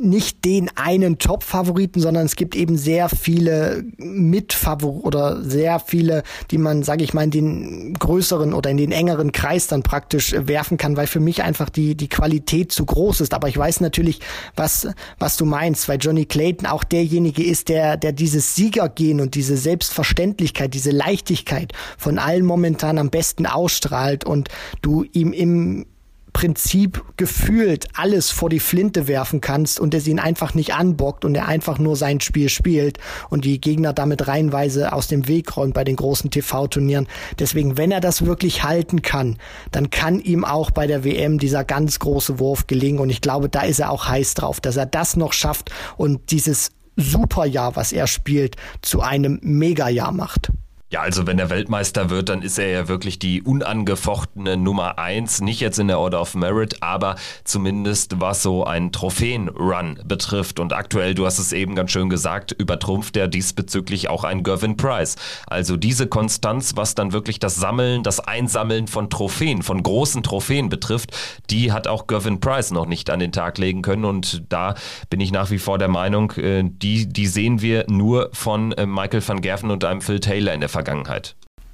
[0.00, 6.58] nicht den einen Top-Favoriten, sondern es gibt eben sehr viele Mitfavoriten oder sehr viele, die
[6.58, 10.78] man, sage ich mal, in den größeren oder in den engeren Kreis dann praktisch werfen
[10.78, 13.34] kann, weil für mich einfach die die Qualität zu groß ist.
[13.34, 14.20] Aber ich weiß natürlich,
[14.56, 19.34] was was du meinst, weil Johnny Clayton auch derjenige ist, der der dieses Siegergehen und
[19.34, 24.48] diese Selbstverständlichkeit, diese Leichtigkeit von allen momentan am besten ausstrahlt und
[24.82, 25.86] du ihm im
[26.32, 31.34] Prinzip gefühlt alles vor die Flinte werfen kannst und es ihn einfach nicht anbockt und
[31.34, 35.74] er einfach nur sein Spiel spielt und die Gegner damit reihenweise aus dem Weg räumt
[35.74, 37.08] bei den großen TV-Turnieren.
[37.38, 39.38] Deswegen, wenn er das wirklich halten kann,
[39.70, 43.48] dann kann ihm auch bei der WM dieser ganz große Wurf gelingen und ich glaube,
[43.48, 47.92] da ist er auch heiß drauf, dass er das noch schafft und dieses Superjahr, was
[47.92, 50.50] er spielt, zu einem Megajahr macht.
[50.92, 55.40] Ja, also wenn er Weltmeister wird, dann ist er ja wirklich die unangefochtene Nummer eins.
[55.40, 60.58] Nicht jetzt in der Order of Merit, aber zumindest was so einen Trophäen-Run betrifft.
[60.58, 64.76] Und aktuell, du hast es eben ganz schön gesagt, übertrumpft er diesbezüglich auch einen Gervin
[64.76, 65.14] Price.
[65.46, 70.70] Also diese Konstanz, was dann wirklich das Sammeln, das Einsammeln von Trophäen, von großen Trophäen
[70.70, 71.16] betrifft,
[71.50, 74.04] die hat auch Gervin Price noch nicht an den Tag legen können.
[74.04, 74.74] Und da
[75.08, 78.86] bin ich nach wie vor der Meinung, äh, die, die sehen wir nur von äh,
[78.86, 80.79] Michael van Gerven und einem Phil Taylor in der.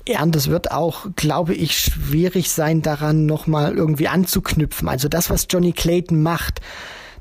[0.08, 4.88] Ja, und es wird auch, glaube ich, schwierig sein, daran nochmal irgendwie anzuknüpfen.
[4.88, 6.60] Also das, was Johnny Clayton macht,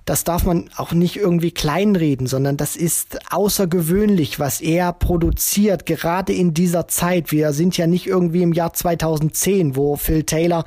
[0.05, 6.31] das darf man auch nicht irgendwie kleinreden, sondern das ist außergewöhnlich, was er produziert, gerade
[6.31, 7.31] in dieser Zeit.
[7.31, 10.63] Wir sind ja nicht irgendwie im Jahr 2010, wo Phil Taylor,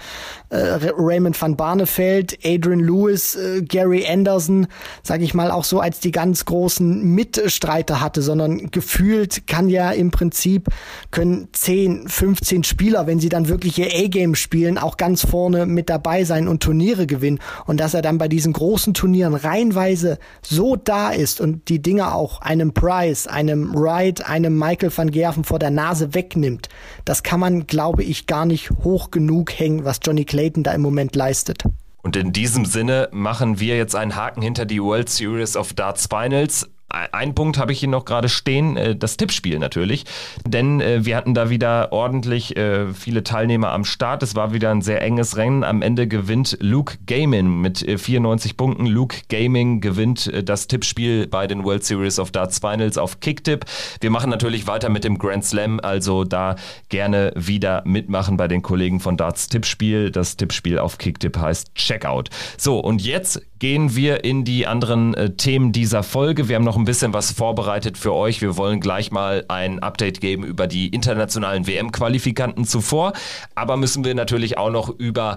[0.51, 0.57] äh,
[0.97, 4.67] Raymond van Barneveld, Adrian Lewis, äh, Gary Anderson,
[5.05, 9.93] sage ich mal, auch so als die ganz großen Mitstreiter hatte, sondern gefühlt kann ja
[9.93, 10.69] im Prinzip,
[11.13, 15.89] können 10, 15 Spieler, wenn sie dann wirklich ihr A-Game spielen, auch ganz vorne mit
[15.89, 17.39] dabei sein und Turniere gewinnen.
[17.67, 21.81] Und dass er dann bei diesen großen Turnieren Turnieren reihenweise so da ist und die
[21.81, 26.69] Dinge auch einem Price, einem Wright, einem Michael van Gerven vor der Nase wegnimmt,
[27.05, 30.83] das kann man, glaube ich, gar nicht hoch genug hängen, was Johnny Clayton da im
[30.83, 31.65] Moment leistet.
[32.03, 36.07] Und in diesem Sinne machen wir jetzt einen Haken hinter die World Series of Darts
[36.07, 36.67] Finals.
[36.91, 40.07] Ein Punkt habe ich hier noch gerade stehen, äh, das Tippspiel natürlich.
[40.47, 44.23] Denn äh, wir hatten da wieder ordentlich äh, viele Teilnehmer am Start.
[44.23, 45.65] Es war wieder ein sehr enges Rennen.
[45.65, 48.87] Am Ende gewinnt Luke Gaming mit 94 Punkten.
[48.87, 53.67] Luke Gaming gewinnt das Tippspiel bei den World Series of Darts Finals auf Kicktip.
[54.01, 56.57] Wir machen natürlich weiter mit dem Grand Slam, also da
[56.89, 60.11] gerne wieder mitmachen bei den Kollegen von Darts Tippspiel.
[60.11, 62.31] Das Tippspiel auf Kicktip heißt Checkout.
[62.57, 66.49] So, und jetzt gehen wir in die anderen Themen dieser Folge.
[66.49, 68.41] Wir haben noch ein bisschen was vorbereitet für euch.
[68.41, 73.13] Wir wollen gleich mal ein Update geben über die internationalen WM-Qualifikanten zuvor.
[73.55, 75.37] Aber müssen wir natürlich auch noch über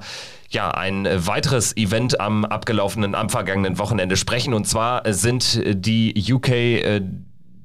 [0.49, 4.53] ja, ein weiteres Event am abgelaufenen, am vergangenen Wochenende sprechen.
[4.53, 7.01] Und zwar sind die UK, äh,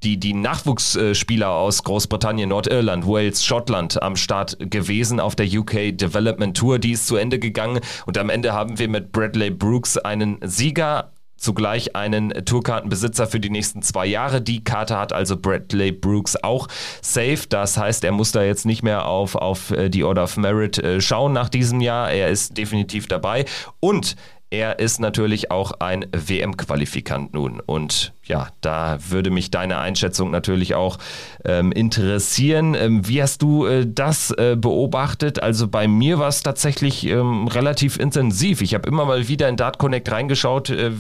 [0.03, 6.57] die, die Nachwuchsspieler aus Großbritannien, Nordirland, Wales, Schottland am Start gewesen auf der UK Development
[6.57, 6.79] Tour.
[6.79, 11.13] Die ist zu Ende gegangen und am Ende haben wir mit Bradley Brooks einen Sieger
[11.47, 14.43] zugleich einen Tourkartenbesitzer für die nächsten zwei Jahre.
[14.43, 16.67] Die Karte hat also Bradley Brooks auch
[17.03, 17.45] safe.
[17.49, 20.79] Das heißt, er muss da jetzt nicht mehr auf, auf äh, die Order of Merit
[20.79, 22.11] äh, schauen nach diesem Jahr.
[22.11, 23.45] Er ist definitiv dabei.
[23.79, 24.17] Und
[24.51, 27.61] er ist natürlich auch ein WM-Qualifikant nun.
[27.61, 30.99] Und ja, da würde mich deine Einschätzung natürlich auch
[31.45, 32.75] ähm, interessieren.
[32.75, 35.43] Ähm, wie hast du äh, das äh, beobachtet?
[35.43, 38.63] Also bei mir war es tatsächlich ähm, relativ intensiv.
[38.63, 40.93] Ich habe immer mal wieder in Dart Connect reingeschaut äh,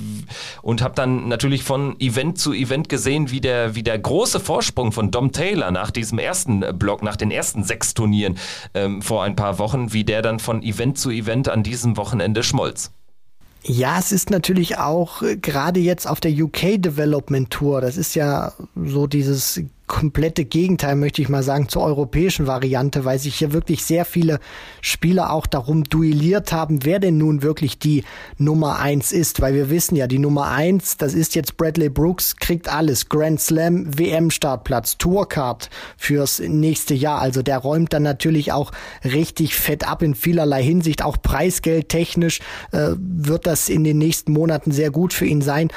[0.62, 4.90] und habe dann natürlich von Event zu Event gesehen, wie der, wie der große Vorsprung
[4.90, 8.38] von Dom Taylor nach diesem ersten Block, nach den ersten sechs Turnieren
[8.74, 12.42] ähm, vor ein paar Wochen, wie der dann von Event zu Event an diesem Wochenende
[12.42, 12.90] schmolz.
[13.68, 18.14] Ja, es ist natürlich auch äh, gerade jetzt auf der UK Development Tour, das ist
[18.14, 23.52] ja so dieses komplette Gegenteil, möchte ich mal sagen, zur europäischen Variante, weil sich hier
[23.52, 24.40] wirklich sehr viele
[24.80, 28.04] Spieler auch darum duelliert haben, wer denn nun wirklich die
[28.38, 32.36] Nummer eins ist, weil wir wissen ja, die Nummer eins, das ist jetzt Bradley Brooks,
[32.36, 38.72] kriegt alles, Grand Slam, WM-Startplatz, Tourcard fürs nächste Jahr, also der räumt dann natürlich auch
[39.04, 42.40] richtig fett ab in vielerlei Hinsicht, auch Preisgeld technisch
[42.72, 45.68] äh, wird das in den nächsten Monaten sehr gut für ihn sein.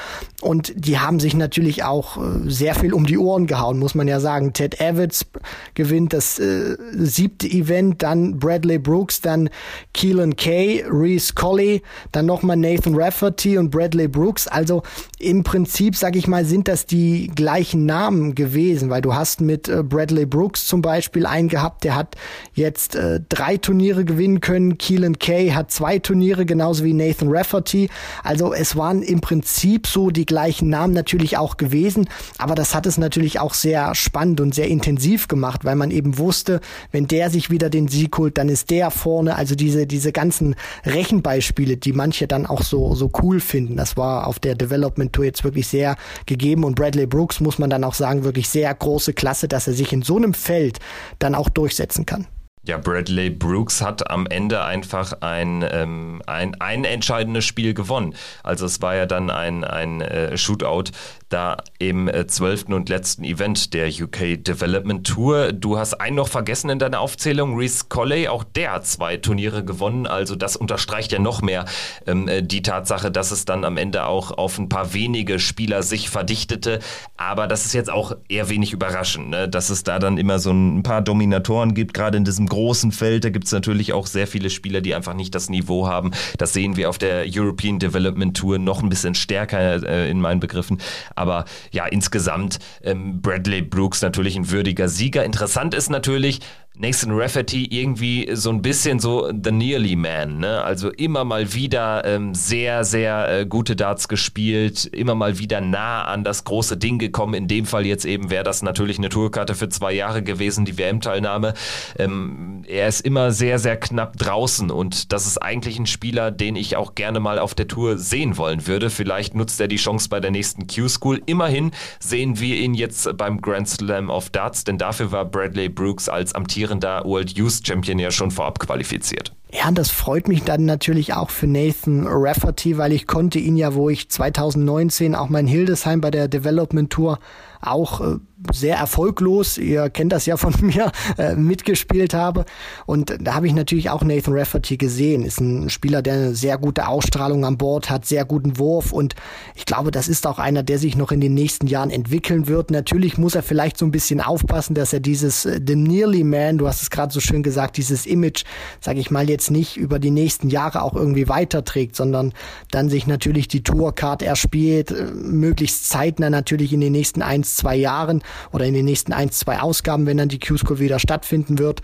[0.41, 3.98] Und die haben sich natürlich auch äh, sehr viel um die Ohren gehauen, muss man
[4.07, 4.53] ja sagen.
[4.53, 5.25] Ted Evans
[5.73, 9.49] gewinnt das äh, siebte Event, dann Bradley Brooks, dann
[9.93, 11.81] Keelan Kay, Reese Colley,
[12.11, 14.47] dann nochmal Nathan Rafferty und Bradley Brooks.
[14.47, 14.83] Also
[15.19, 19.67] im Prinzip, sag ich mal, sind das die gleichen Namen gewesen, weil du hast mit
[19.67, 22.15] äh, Bradley Brooks zum Beispiel einen gehabt, der hat
[22.53, 24.77] jetzt äh, drei Turniere gewinnen können.
[24.77, 27.89] Keelan Kay hat zwei Turniere, genauso wie Nathan Rafferty.
[28.23, 32.85] Also es waren im Prinzip so die gleichen Namen natürlich auch gewesen, aber das hat
[32.85, 37.29] es natürlich auch sehr spannend und sehr intensiv gemacht, weil man eben wusste, wenn der
[37.29, 39.35] sich wieder den Sieg holt, dann ist der vorne.
[39.35, 44.27] Also diese, diese ganzen Rechenbeispiele, die manche dann auch so, so cool finden, das war
[44.27, 47.93] auf der Development Tour jetzt wirklich sehr gegeben und Bradley Brooks muss man dann auch
[47.93, 50.79] sagen, wirklich sehr große Klasse, dass er sich in so einem Feld
[51.19, 52.27] dann auch durchsetzen kann.
[52.69, 58.13] Ja, Bradley Brooks hat am Ende einfach ein, ähm, ein, ein entscheidendes Spiel gewonnen.
[58.43, 60.91] Also es war ja dann ein, ein äh, Shootout
[61.29, 65.51] da im äh, zwölften und letzten Event der UK Development Tour.
[65.51, 69.63] Du hast einen noch vergessen in deiner Aufzählung, Reese Colley, auch der hat zwei Turniere
[69.63, 70.05] gewonnen.
[70.05, 71.65] Also das unterstreicht ja noch mehr
[72.05, 75.81] ähm, äh, die Tatsache, dass es dann am Ende auch auf ein paar wenige Spieler
[75.81, 76.79] sich verdichtete.
[77.17, 79.49] Aber das ist jetzt auch eher wenig überraschend, ne?
[79.49, 82.58] dass es da dann immer so ein paar Dominatoren gibt, gerade in diesem großen
[82.91, 83.23] Feld.
[83.23, 86.11] Da gibt es natürlich auch sehr viele Spieler, die einfach nicht das Niveau haben.
[86.37, 90.39] Das sehen wir auf der European Development Tour noch ein bisschen stärker äh, in meinen
[90.39, 90.79] Begriffen.
[91.15, 95.23] Aber ja, insgesamt ähm, Bradley Brooks natürlich ein würdiger Sieger.
[95.23, 96.39] Interessant ist natürlich,
[96.81, 100.63] Nathan Rafferty irgendwie so ein bisschen so The Nearly Man, ne?
[100.63, 106.05] Also immer mal wieder ähm, sehr, sehr äh, gute Darts gespielt, immer mal wieder nah
[106.05, 107.33] an das große Ding gekommen.
[107.33, 110.77] In dem Fall jetzt eben wäre das natürlich eine Tourkarte für zwei Jahre gewesen, die
[110.77, 111.53] WM-Teilnahme.
[111.97, 116.55] Ähm, er ist immer sehr, sehr knapp draußen und das ist eigentlich ein Spieler, den
[116.55, 118.89] ich auch gerne mal auf der Tour sehen wollen würde.
[118.89, 121.21] Vielleicht nutzt er die Chance bei der nächsten Q-School.
[121.25, 126.07] Immerhin sehen wir ihn jetzt beim Grand Slam of Darts, denn dafür war Bradley Brooks
[126.07, 129.33] als amtierender amtierender World Youth Champion ja schon vorab qualifiziert.
[129.51, 133.73] Ja, das freut mich dann natürlich auch für Nathan Rafferty, weil ich konnte ihn ja,
[133.73, 137.17] wo ich 2019 auch mein Hildesheim bei der Development Tour
[137.61, 138.15] auch äh,
[138.53, 142.45] sehr erfolglos, ihr kennt das ja von mir, äh, mitgespielt habe.
[142.85, 145.25] Und da habe ich natürlich auch Nathan Rafferty gesehen.
[145.25, 149.15] Ist ein Spieler, der eine sehr gute Ausstrahlung an Bord hat, sehr guten Wurf und
[149.55, 152.71] ich glaube, das ist auch einer, der sich noch in den nächsten Jahren entwickeln wird.
[152.71, 156.57] Natürlich muss er vielleicht so ein bisschen aufpassen, dass er dieses äh, The Nearly Man,
[156.57, 158.45] du hast es gerade so schön gesagt, dieses Image,
[158.79, 162.33] sage ich mal, jetzt nicht über die nächsten Jahre auch irgendwie weiterträgt, sondern
[162.71, 167.75] dann sich natürlich die Tourcard erspielt, äh, möglichst zeitnah natürlich in den nächsten ein, zwei
[167.75, 168.21] Jahren
[168.51, 171.81] oder in den nächsten ein, zwei Ausgaben, wenn dann die Q-School wieder stattfinden wird.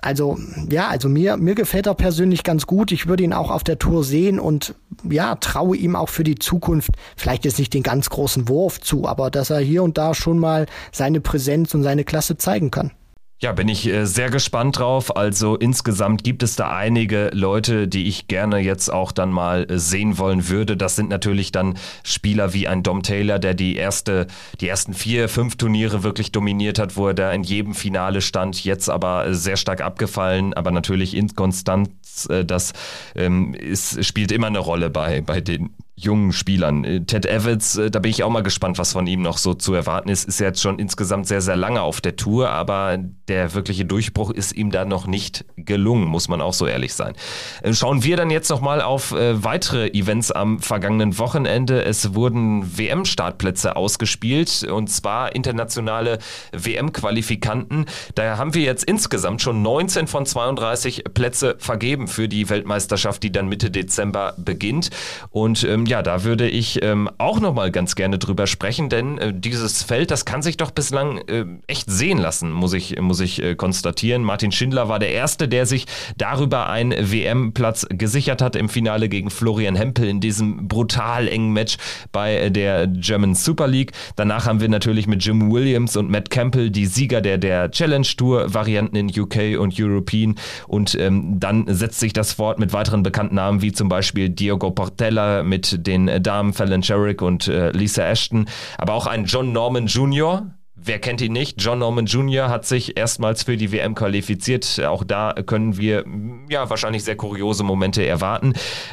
[0.00, 0.38] Also
[0.70, 2.92] ja, also mir, mir gefällt er persönlich ganz gut.
[2.92, 4.74] Ich würde ihn auch auf der Tour sehen und
[5.08, 9.06] ja, traue ihm auch für die Zukunft vielleicht jetzt nicht den ganz großen Wurf zu,
[9.08, 12.92] aber dass er hier und da schon mal seine Präsenz und seine Klasse zeigen kann.
[13.40, 15.16] Ja, bin ich äh, sehr gespannt drauf.
[15.16, 19.78] Also insgesamt gibt es da einige Leute, die ich gerne jetzt auch dann mal äh,
[19.78, 20.76] sehen wollen würde.
[20.76, 24.26] Das sind natürlich dann Spieler wie ein Dom Taylor, der die erste,
[24.60, 28.64] die ersten vier, fünf Turniere wirklich dominiert hat, wo er da in jedem Finale stand,
[28.64, 32.72] jetzt aber äh, sehr stark abgefallen, aber natürlich Inkonstanz, das
[33.14, 36.84] ähm, ist, spielt immer eine Rolle bei, bei den jungen Spielern.
[36.84, 39.54] Äh, Ted Evans, äh, da bin ich auch mal gespannt, was von ihm noch so
[39.54, 40.24] zu erwarten ist.
[40.28, 44.52] Ist jetzt schon insgesamt sehr, sehr lange auf der Tour, aber der wirkliche Durchbruch ist
[44.52, 47.14] ihm da noch nicht gelungen, muss man auch so ehrlich sein.
[47.62, 51.84] Äh, schauen wir dann jetzt nochmal auf weitere Events am vergangenen Wochenende.
[51.84, 56.18] Es wurden WM-Startplätze ausgespielt und zwar internationale
[56.52, 57.86] WM-Qualifikanten.
[58.14, 63.32] Da haben wir jetzt insgesamt schon 19 von 32 Plätze vergeben für die Weltmeisterschaft, die
[63.32, 64.90] dann Mitte Dezember beginnt.
[65.30, 69.32] Und ähm, ja, da würde ich ähm, auch nochmal ganz gerne drüber sprechen, denn äh,
[69.34, 73.42] dieses Feld, das kann sich doch bislang äh, echt sehen lassen, muss ich, muss ich
[73.42, 74.22] äh, konstatieren.
[74.22, 75.86] Martin Schindler war der Erste, der sich
[76.18, 81.78] darüber einen WM-Platz gesichert hat im Finale gegen Florian Hempel in diesem brutal engen Match
[82.12, 83.92] bei äh, der German Super League.
[84.16, 88.06] Danach haben wir natürlich mit Jim Williams und Matt Campbell die Sieger der, der Challenge
[88.16, 90.34] Tour Varianten in UK und European
[90.66, 94.70] und ähm, dann setzt sich das fort mit weiteren bekannten Namen wie zum Beispiel Diogo
[94.70, 99.86] Portella mit den Damen Fallon Sherrick und äh, Lisa Ashton, aber auch ein John Norman
[99.86, 100.46] Jr.,
[100.80, 101.60] Wer kennt ihn nicht?
[101.60, 102.48] John Norman Jr.
[102.48, 104.80] hat sich erstmals für die WM qualifiziert.
[104.86, 106.04] Auch da können wir
[106.48, 108.52] ja wahrscheinlich sehr kuriose Momente erwarten.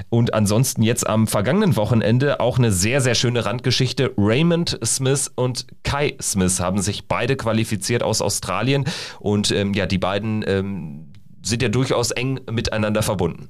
[0.10, 4.12] Und ansonsten jetzt am vergangenen Wochenende auch eine sehr, sehr schöne Randgeschichte.
[4.17, 8.86] Raymond Smith und Kai Smith haben sich beide qualifiziert aus Australien.
[9.19, 13.50] Und ähm, ja, die beiden ähm, sind ja durchaus eng miteinander verbunden.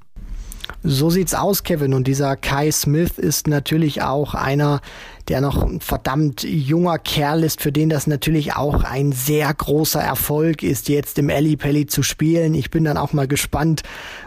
[0.83, 1.93] So sieht's aus, Kevin.
[1.93, 4.81] Und dieser Kai Smith ist natürlich auch einer,
[5.27, 10.01] der noch ein verdammt junger Kerl ist, für den das natürlich auch ein sehr großer
[10.01, 12.53] Erfolg ist, jetzt im Alley Pally zu spielen.
[12.53, 13.81] Ich bin dann auch mal gespannt,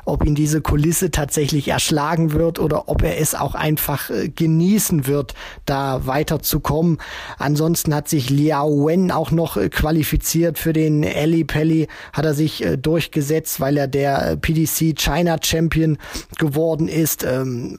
[0.04, 5.06] ob ihn diese Kulisse tatsächlich erschlagen wird oder ob er es auch einfach äh, genießen
[5.06, 5.34] wird,
[5.66, 6.98] da weiterzukommen.
[7.38, 12.34] Ansonsten hat sich Liao Wen auch noch äh, qualifiziert für den Alley Pally, hat er
[12.34, 15.98] sich äh, durchgesetzt, weil er der PDC China Champion
[16.38, 17.24] geworden ist.
[17.24, 17.78] Ähm,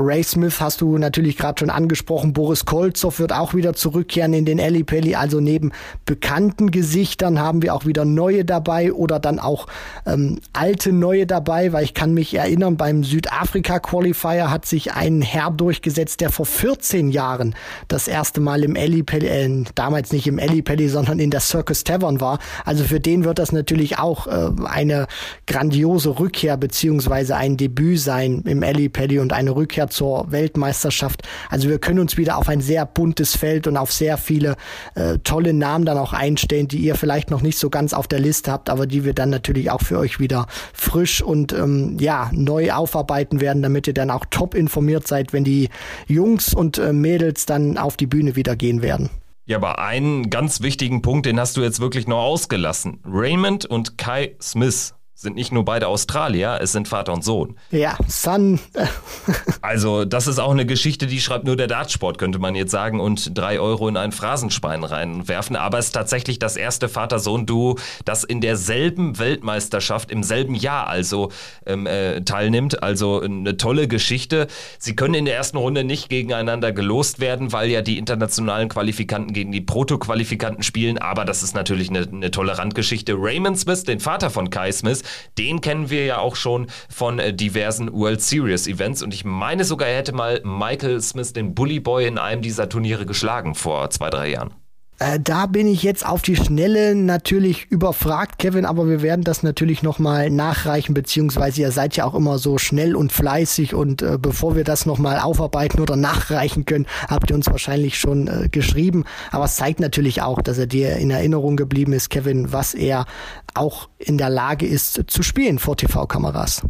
[0.00, 2.32] Ray Smith hast du natürlich gerade schon angesprochen.
[2.32, 5.14] Boris Kolzow wird auch wieder zurückkehren in den Alley Pally.
[5.14, 5.72] Also neben
[6.06, 9.66] bekannten Gesichtern haben wir auch wieder neue dabei oder dann auch
[10.06, 15.20] ähm, alte neue dabei, weil ich kann mich erinnern, beim Südafrika Qualifier hat sich ein
[15.20, 17.54] Herr durchgesetzt, der vor 14 Jahren
[17.88, 21.40] das erste Mal im Alley Pally, äh, damals nicht im Alley Pally, sondern in der
[21.40, 22.38] Circus Tavern war.
[22.64, 25.06] Also für den wird das natürlich auch äh, eine
[25.46, 31.22] grandiose Rückkehr beziehungsweise ein Debüt sein im Alley Pally und eine Rückkehr zur Weltmeisterschaft.
[31.48, 34.56] Also wir können uns wieder auf ein sehr buntes Feld und auf sehr viele
[34.94, 38.20] äh, tolle Namen dann auch einstellen, die ihr vielleicht noch nicht so ganz auf der
[38.20, 42.30] Liste habt, aber die wir dann natürlich auch für euch wieder frisch und ähm, ja
[42.32, 45.68] neu aufarbeiten werden, damit ihr dann auch top informiert seid, wenn die
[46.06, 49.10] Jungs und äh, Mädels dann auf die Bühne wieder gehen werden.
[49.46, 53.00] Ja, aber einen ganz wichtigen Punkt, den hast du jetzt wirklich noch ausgelassen.
[53.04, 57.56] Raymond und Kai Smith sind nicht nur beide Australier, es sind Vater und Sohn.
[57.70, 58.58] Ja, Son.
[59.60, 63.00] also, das ist auch eine Geschichte, die schreibt nur der Dartsport, könnte man jetzt sagen,
[63.00, 65.56] und drei Euro in ein Phrasenschwein reinwerfen.
[65.56, 71.30] Aber es ist tatsächlich das erste Vater-Sohn-Duo, das in derselben Weltmeisterschaft im selben Jahr also
[71.66, 72.82] ähm, äh, teilnimmt.
[72.82, 74.46] Also eine tolle Geschichte.
[74.78, 79.34] Sie können in der ersten Runde nicht gegeneinander gelost werden, weil ja die internationalen Qualifikanten
[79.34, 80.96] gegen die Proto-Qualifikanten spielen.
[80.96, 83.14] Aber das ist natürlich eine, eine tolle Randgeschichte.
[83.18, 85.02] Raymond Smith, den Vater von Kai Smith,
[85.38, 89.64] den kennen wir ja auch schon von äh, diversen World Series Events und ich meine
[89.64, 93.90] sogar, er hätte mal Michael Smith, den Bully Boy, in einem dieser Turniere geschlagen vor
[93.90, 94.54] zwei, drei Jahren.
[95.00, 99.42] Äh, da bin ich jetzt auf die Schnelle natürlich überfragt, Kevin, aber wir werden das
[99.42, 104.18] natürlich nochmal nachreichen, beziehungsweise ihr seid ja auch immer so schnell und fleißig und äh,
[104.20, 109.04] bevor wir das nochmal aufarbeiten oder nachreichen können, habt ihr uns wahrscheinlich schon äh, geschrieben.
[109.30, 113.06] Aber es zeigt natürlich auch, dass er dir in Erinnerung geblieben ist, Kevin, was er
[113.54, 116.62] auch in der Lage ist zu spielen vor TV-Kameras.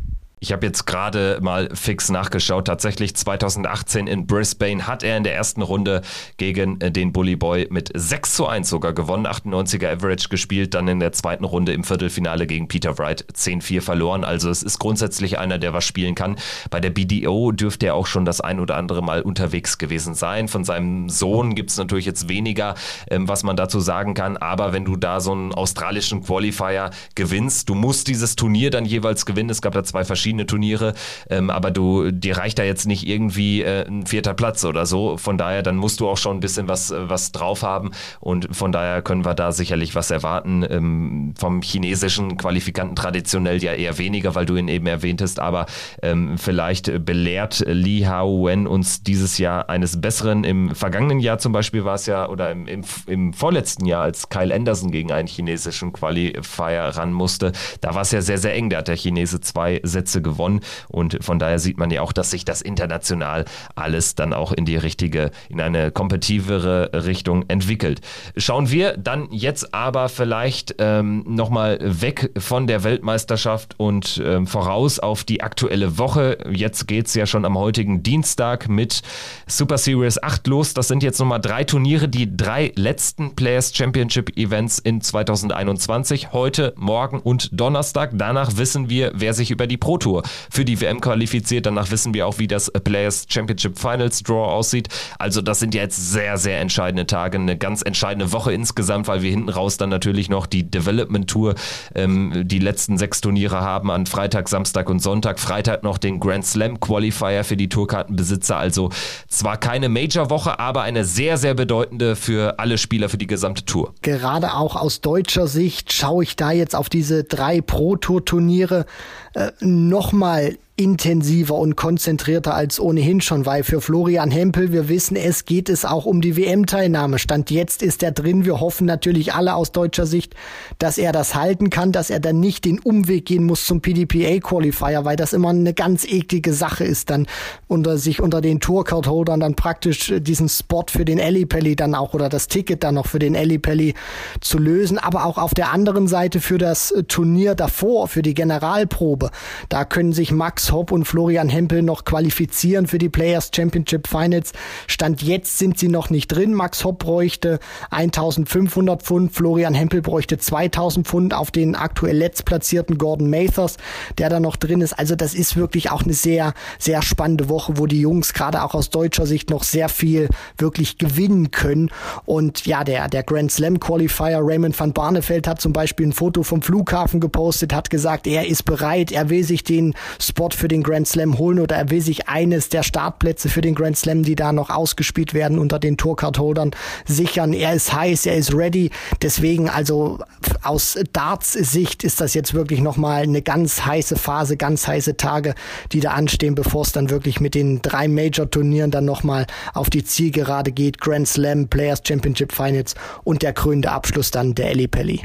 [0.42, 2.64] Ich habe jetzt gerade mal fix nachgeschaut.
[2.66, 6.00] Tatsächlich 2018 in Brisbane hat er in der ersten Runde
[6.38, 9.26] gegen äh, den Bully Boy mit 6 zu 1 sogar gewonnen.
[9.26, 14.24] 98er Average gespielt, dann in der zweiten Runde im Viertelfinale gegen Peter Wright 10-4 verloren.
[14.24, 16.36] Also es ist grundsätzlich einer, der was spielen kann.
[16.70, 20.48] Bei der BDO dürfte er auch schon das ein oder andere Mal unterwegs gewesen sein.
[20.48, 22.76] Von seinem Sohn gibt es natürlich jetzt weniger,
[23.10, 24.38] ähm, was man dazu sagen kann.
[24.38, 29.26] Aber wenn du da so einen australischen Qualifier gewinnst, du musst dieses Turnier dann jeweils
[29.26, 29.50] gewinnen.
[29.50, 30.94] Es gab da zwei verschiedene verschiedene Turniere,
[31.28, 35.16] ähm, aber du, dir reicht da jetzt nicht irgendwie äh, ein vierter Platz oder so.
[35.16, 38.54] Von daher, dann musst du auch schon ein bisschen was, äh, was drauf haben und
[38.54, 40.64] von daher können wir da sicherlich was erwarten.
[40.68, 45.66] Ähm, vom chinesischen Qualifikanten traditionell ja eher weniger, weil du ihn eben erwähntest, aber
[46.02, 50.44] ähm, vielleicht belehrt Li Hao Wen uns dieses Jahr eines Besseren.
[50.44, 54.28] Im vergangenen Jahr zum Beispiel war es ja, oder im, im, im vorletzten Jahr, als
[54.28, 58.70] Kyle Anderson gegen einen chinesischen Qualifier ran musste, da war es ja sehr, sehr eng.
[58.70, 60.60] Da hat der Chinese zwei Sätze Plätze gewonnen.
[60.88, 63.44] Und von daher sieht man ja auch, dass sich das international
[63.74, 68.00] alles dann auch in die richtige, in eine kompetitivere Richtung entwickelt.
[68.36, 74.98] Schauen wir dann jetzt aber vielleicht ähm, nochmal weg von der Weltmeisterschaft und ähm, voraus
[74.98, 76.38] auf die aktuelle Woche.
[76.50, 79.02] Jetzt geht es ja schon am heutigen Dienstag mit
[79.46, 80.74] Super Series 8 los.
[80.74, 86.32] Das sind jetzt nochmal drei Turniere, die drei letzten Players Championship Events in 2021.
[86.32, 88.10] Heute, morgen und Donnerstag.
[88.14, 91.66] Danach wissen wir, wer sich über die Pro Tour Tour für die WM qualifiziert.
[91.66, 94.88] Danach wissen wir auch, wie das Players Championship Finals Draw aussieht.
[95.18, 99.30] Also das sind jetzt sehr, sehr entscheidende Tage, eine ganz entscheidende Woche insgesamt, weil wir
[99.30, 101.54] hinten raus dann natürlich noch die Development Tour,
[101.94, 105.38] ähm, die letzten sechs Turniere haben an Freitag, Samstag und Sonntag.
[105.38, 108.56] Freitag noch den Grand Slam Qualifier für die Tourkartenbesitzer.
[108.56, 108.90] Also
[109.28, 113.94] zwar keine Major-Woche, aber eine sehr, sehr bedeutende für alle Spieler für die gesamte Tour.
[114.02, 118.86] Gerade auch aus deutscher Sicht schaue ich da jetzt auf diese drei Pro-Tour-Turniere
[119.34, 119.52] äh,
[120.00, 125.68] nochmal intensiver und konzentrierter als ohnehin schon, weil für Florian Hempel, wir wissen, es geht
[125.68, 127.18] es auch um die WM-Teilnahme.
[127.18, 128.46] Stand jetzt ist er drin.
[128.46, 130.34] Wir hoffen natürlich alle aus deutscher Sicht,
[130.78, 135.04] dass er das halten kann, dass er dann nicht den Umweg gehen muss zum PDPA-Qualifier,
[135.04, 137.26] weil das immer eine ganz eklige Sache ist, dann
[137.68, 142.30] unter sich unter den Tourcard-Holdern dann praktisch diesen Spot für den Ellipelli dann auch oder
[142.30, 143.92] das Ticket dann noch für den Ellipelli
[144.40, 144.96] zu lösen.
[144.96, 149.30] Aber auch auf der anderen Seite für das Turnier davor, für die Generalprobe,
[149.68, 154.52] da können sich Max Hopp und Florian Hempel noch qualifizieren für die Players Championship Finals.
[154.86, 156.54] Stand jetzt sind sie noch nicht drin.
[156.54, 157.58] Max Hopp bräuchte
[157.90, 163.76] 1500 Pfund, Florian Hempel bräuchte 2000 Pfund auf den aktuell letztplatzierten Gordon Mathers,
[164.18, 164.98] der da noch drin ist.
[164.98, 168.74] Also das ist wirklich auch eine sehr, sehr spannende Woche, wo die Jungs gerade auch
[168.74, 171.90] aus deutscher Sicht noch sehr viel wirklich gewinnen können.
[172.24, 176.42] Und ja, der, der Grand Slam Qualifier Raymond van Barneveld hat zum Beispiel ein Foto
[176.42, 180.82] vom Flughafen gepostet, hat gesagt, er ist bereit, er will sich den Spot für den
[180.82, 184.36] Grand Slam holen oder er will sich eines der Startplätze für den Grand Slam, die
[184.36, 186.72] da noch ausgespielt werden, unter den Tourcard-Holdern
[187.06, 187.54] sichern.
[187.54, 188.90] Er ist heiß, er ist ready.
[189.22, 190.18] Deswegen also
[190.62, 195.54] aus Darts Sicht ist das jetzt wirklich nochmal eine ganz heiße Phase, ganz heiße Tage,
[195.92, 200.04] die da anstehen, bevor es dann wirklich mit den drei Major-Turnieren dann nochmal auf die
[200.04, 201.00] Zielgerade geht.
[201.00, 202.94] Grand Slam, Players Championship Finals
[203.24, 205.22] und der krönende Abschluss dann der Ellie Pelli.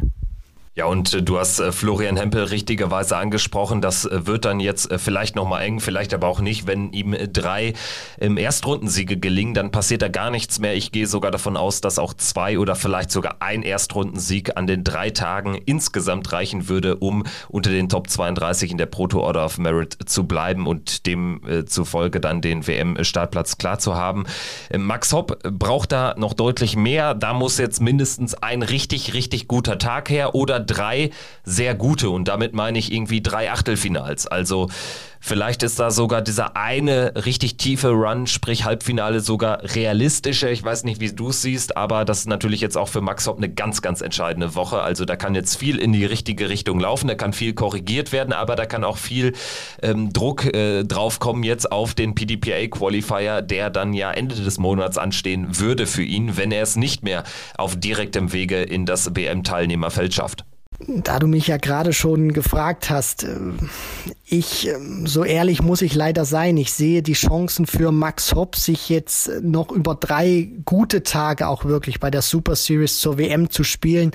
[0.78, 3.80] Ja, und äh, du hast äh, Florian Hempel richtigerweise angesprochen.
[3.80, 6.67] Das äh, wird dann jetzt vielleicht nochmal eng, vielleicht aber auch nicht.
[6.67, 7.73] Wenn ihm drei
[8.17, 10.76] im Erstrundensiege gelingen, dann passiert da gar nichts mehr.
[10.76, 14.84] Ich gehe sogar davon aus, dass auch zwei oder vielleicht sogar ein Erstrundensieg an den
[14.84, 19.57] drei Tagen insgesamt reichen würde, um unter den Top 32 in der Proto Order of
[19.57, 24.26] Merit zu bleiben und demzufolge dann den WM-Startplatz klar zu haben.
[24.76, 27.13] Max Hopp braucht da noch deutlich mehr.
[27.13, 31.11] Da muss jetzt mindestens ein richtig, richtig guter Tag her oder drei
[31.43, 34.28] sehr gute und damit meine ich irgendwie drei Achtelfinals.
[34.28, 34.68] Also
[35.28, 40.51] Vielleicht ist da sogar dieser eine richtig tiefe Run, sprich Halbfinale, sogar realistischer.
[40.51, 43.26] Ich weiß nicht, wie du es siehst, aber das ist natürlich jetzt auch für Max
[43.26, 44.84] Hopp eine ganz, ganz entscheidende Woche.
[44.84, 48.34] Also da kann jetzt viel in die richtige Richtung laufen, da kann viel korrigiert werden,
[48.34, 49.34] aber da kann auch viel
[49.82, 54.99] ähm, Druck äh, drauf kommen jetzt auf den PDPA-Qualifier, der dann ja Ende des Monats
[54.99, 57.24] anstehen würde für ihn, wenn er es nicht mehr
[57.57, 60.45] auf direktem Wege in das BM-Teilnehmerfeld schafft.
[60.80, 63.38] Da du mich ja gerade schon gefragt hast, äh,
[64.26, 68.55] ich, ähm, so ehrlich muss ich leider sein, ich sehe die Chancen für Max Hopp,
[68.55, 73.49] sich jetzt noch über drei gute Tage auch wirklich bei der Super Series zur WM
[73.49, 74.11] zu spielen,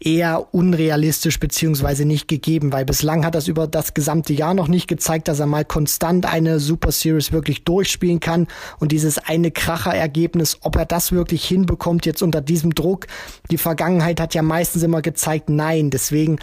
[0.00, 4.86] eher unrealistisch beziehungsweise nicht gegeben, weil bislang hat das über das gesamte Jahr noch nicht
[4.86, 8.46] gezeigt, dass er mal konstant eine Super Series wirklich durchspielen kann
[8.78, 13.08] und dieses eine Kracherergebnis, ob er das wirklich hinbekommt jetzt unter diesem Druck.
[13.50, 15.90] Die Vergangenheit hat ja meistens immer gezeigt, nein.
[15.90, 16.38] Deswegen,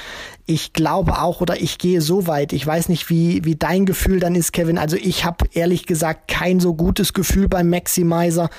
[0.45, 2.51] ich glaube auch oder ich gehe so weit.
[2.51, 4.77] Ich weiß nicht, wie, wie dein Gefühl dann ist, Kevin.
[4.77, 8.49] Also ich habe ehrlich gesagt kein so gutes Gefühl beim Maximizer,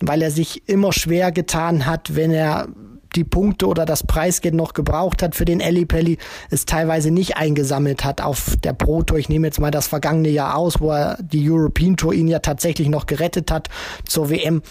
[0.00, 2.68] weil er sich immer schwer getan hat, wenn er
[3.16, 6.18] die Punkte oder das Preisgeld noch gebraucht hat für den Pelli,
[6.50, 9.18] es teilweise nicht eingesammelt hat auf der Pro Tour.
[9.18, 12.38] Ich nehme jetzt mal das vergangene Jahr aus, wo er die European Tour ihn ja
[12.38, 13.68] tatsächlich noch gerettet hat
[14.06, 14.62] zur WM.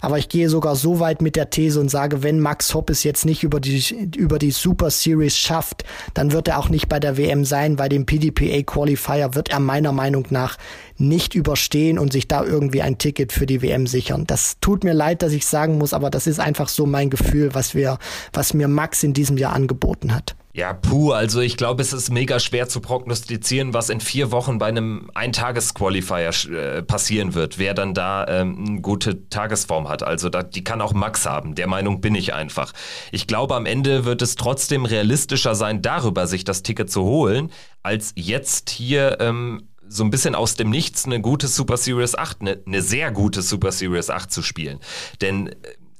[0.00, 3.04] Aber ich gehe sogar so weit mit der These und sage, wenn Max Hopp es
[3.04, 3.82] jetzt nicht über die,
[4.16, 7.76] über die Super Series schafft, dann wird er auch nicht bei der WM sein.
[7.76, 10.56] Bei dem PDPA Qualifier wird er meiner Meinung nach
[10.96, 14.26] nicht überstehen und sich da irgendwie ein Ticket für die WM sichern.
[14.26, 17.54] Das tut mir leid, dass ich sagen muss, aber das ist einfach so mein Gefühl,
[17.54, 17.98] was wir,
[18.32, 20.36] was mir Max in diesem Jahr angeboten hat.
[20.56, 24.58] Ja, puh, also ich glaube, es ist mega schwer zu prognostizieren, was in vier Wochen
[24.58, 30.04] bei einem Eintages-Qualifier äh, passieren wird, wer dann da ähm, eine gute Tagesform hat.
[30.04, 32.72] Also da, die kann auch Max haben, der Meinung bin ich einfach.
[33.10, 37.50] Ich glaube, am Ende wird es trotzdem realistischer sein, darüber sich das Ticket zu holen,
[37.82, 39.64] als jetzt hier ähm,
[39.94, 43.42] so ein bisschen aus dem Nichts eine gute Super Series 8, eine, eine sehr gute
[43.42, 44.80] Super Series 8 zu spielen.
[45.20, 45.54] Denn äh,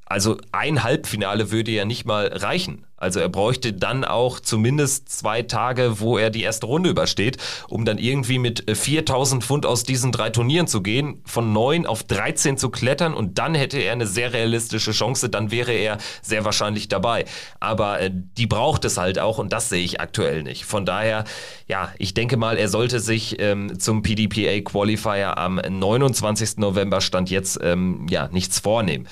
[0.07, 2.87] also ein Halbfinale würde ja nicht mal reichen.
[2.97, 7.37] Also er bräuchte dann auch zumindest zwei Tage, wo er die erste Runde übersteht,
[7.69, 11.85] um dann irgendwie mit 4000 äh, Pfund aus diesen drei Turnieren zu gehen, von 9
[11.85, 15.99] auf 13 zu klettern und dann hätte er eine sehr realistische Chance, dann wäre er
[16.23, 17.27] sehr wahrscheinlich dabei.
[17.61, 20.65] Aber äh, die braucht es halt auch und das sehe ich aktuell nicht.
[20.65, 21.25] Von daher,
[21.67, 26.57] ja, ich denke mal, er sollte sich ähm, zum PDPA Qualifier am 29.
[26.57, 29.07] November Stand jetzt ähm, ja nichts vornehmen.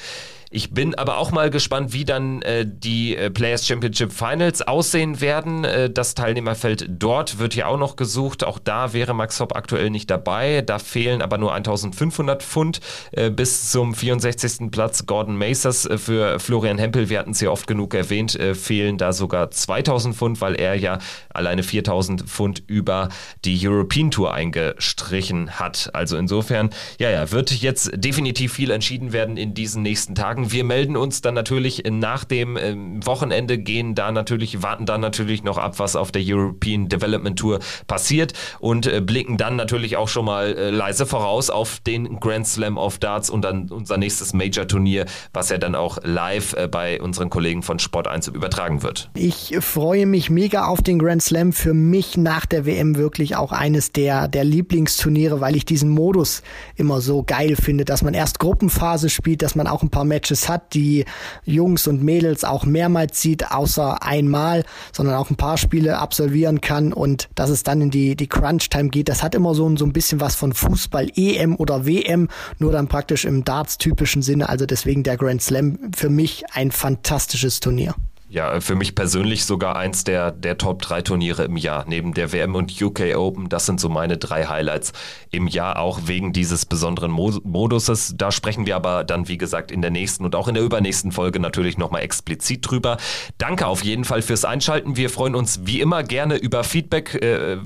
[0.55, 5.23] Ich bin aber auch mal gespannt, wie dann äh, die äh, Players Championship Finals aussehen
[5.23, 5.65] werden.
[5.65, 8.45] Äh, das Teilnehmerfeld dort wird ja auch noch gesucht.
[8.45, 10.61] Auch da wäre Max Hopp aktuell nicht dabei.
[10.61, 12.81] Da fehlen aber nur 1500 Pfund
[13.13, 14.71] äh, bis zum 64.
[14.71, 15.07] Platz.
[15.07, 18.99] Gordon Macers äh, für Florian Hempel, wir hatten es ja oft genug erwähnt, äh, fehlen
[18.99, 20.99] da sogar 2000 Pfund, weil er ja
[21.33, 23.09] alleine 4000 Pfund über
[23.47, 25.89] die European Tour eingestrichen hat.
[25.95, 30.53] Also insofern, ja, ja, wird jetzt definitiv viel entschieden werden in diesen nächsten Tagen sagen,
[30.53, 35.43] wir melden uns dann natürlich nach dem ähm, Wochenende, gehen da natürlich, warten dann natürlich
[35.43, 40.09] noch ab, was auf der European Development Tour passiert und äh, blicken dann natürlich auch
[40.09, 44.33] schon mal äh, leise voraus auf den Grand Slam of Darts und dann unser nächstes
[44.33, 49.11] Major-Turnier, was ja dann auch live äh, bei unseren Kollegen von Sport 1 übertragen wird.
[49.15, 51.53] Ich freue mich mega auf den Grand Slam.
[51.53, 56.43] Für mich nach der WM wirklich auch eines der, der Lieblingsturniere, weil ich diesen Modus
[56.77, 60.32] immer so geil finde, dass man erst Gruppenphase spielt, dass man auch ein paar Matches
[60.33, 61.05] Matches hat, die
[61.45, 66.93] Jungs und Mädels auch mehrmals sieht, außer einmal, sondern auch ein paar Spiele absolvieren kann
[66.93, 69.09] und dass es dann in die, die Crunch-Time geht.
[69.09, 72.29] Das hat immer so, so ein bisschen was von Fußball, EM oder WM,
[72.59, 74.49] nur dann praktisch im Darts-typischen Sinne.
[74.49, 77.95] Also deswegen der Grand Slam für mich ein fantastisches Turnier.
[78.33, 81.85] Ja, für mich persönlich sogar eins der, der Top 3 Turniere im Jahr.
[81.87, 84.95] Neben der WM und UK Open, das sind so meine drei Highlights
[85.31, 88.15] im Jahr, auch wegen dieses besonderen Moduses.
[88.17, 91.13] Da sprechen wir aber dann, wie gesagt, in der nächsten und auch in der übernächsten
[91.13, 92.97] Folge natürlich nochmal explizit drüber.
[93.37, 94.97] Danke auf jeden Fall fürs Einschalten.
[94.97, 97.23] Wir freuen uns wie immer gerne über Feedback.
[97.23, 97.59] Äh,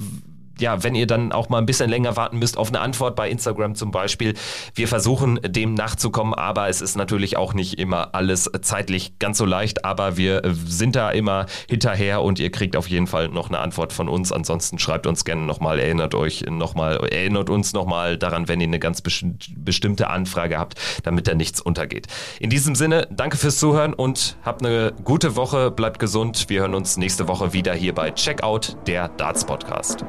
[0.59, 3.29] ja, wenn ihr dann auch mal ein bisschen länger warten müsst auf eine Antwort bei
[3.29, 4.35] Instagram zum Beispiel.
[4.75, 9.45] Wir versuchen dem nachzukommen, aber es ist natürlich auch nicht immer alles zeitlich ganz so
[9.45, 13.59] leicht, aber wir sind da immer hinterher und ihr kriegt auf jeden Fall noch eine
[13.59, 14.33] Antwort von uns.
[14.33, 18.79] Ansonsten schreibt uns gerne nochmal, erinnert euch nochmal, erinnert uns nochmal daran, wenn ihr eine
[18.79, 22.07] ganz bestimmte Anfrage habt, damit da nichts untergeht.
[22.41, 26.47] In diesem Sinne, danke fürs Zuhören und habt eine gute Woche, bleibt gesund.
[26.49, 30.05] Wir hören uns nächste Woche wieder hier bei Checkout, der Darts Podcast.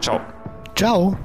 [0.00, 0.20] Ciao.
[0.74, 1.16] Ciao.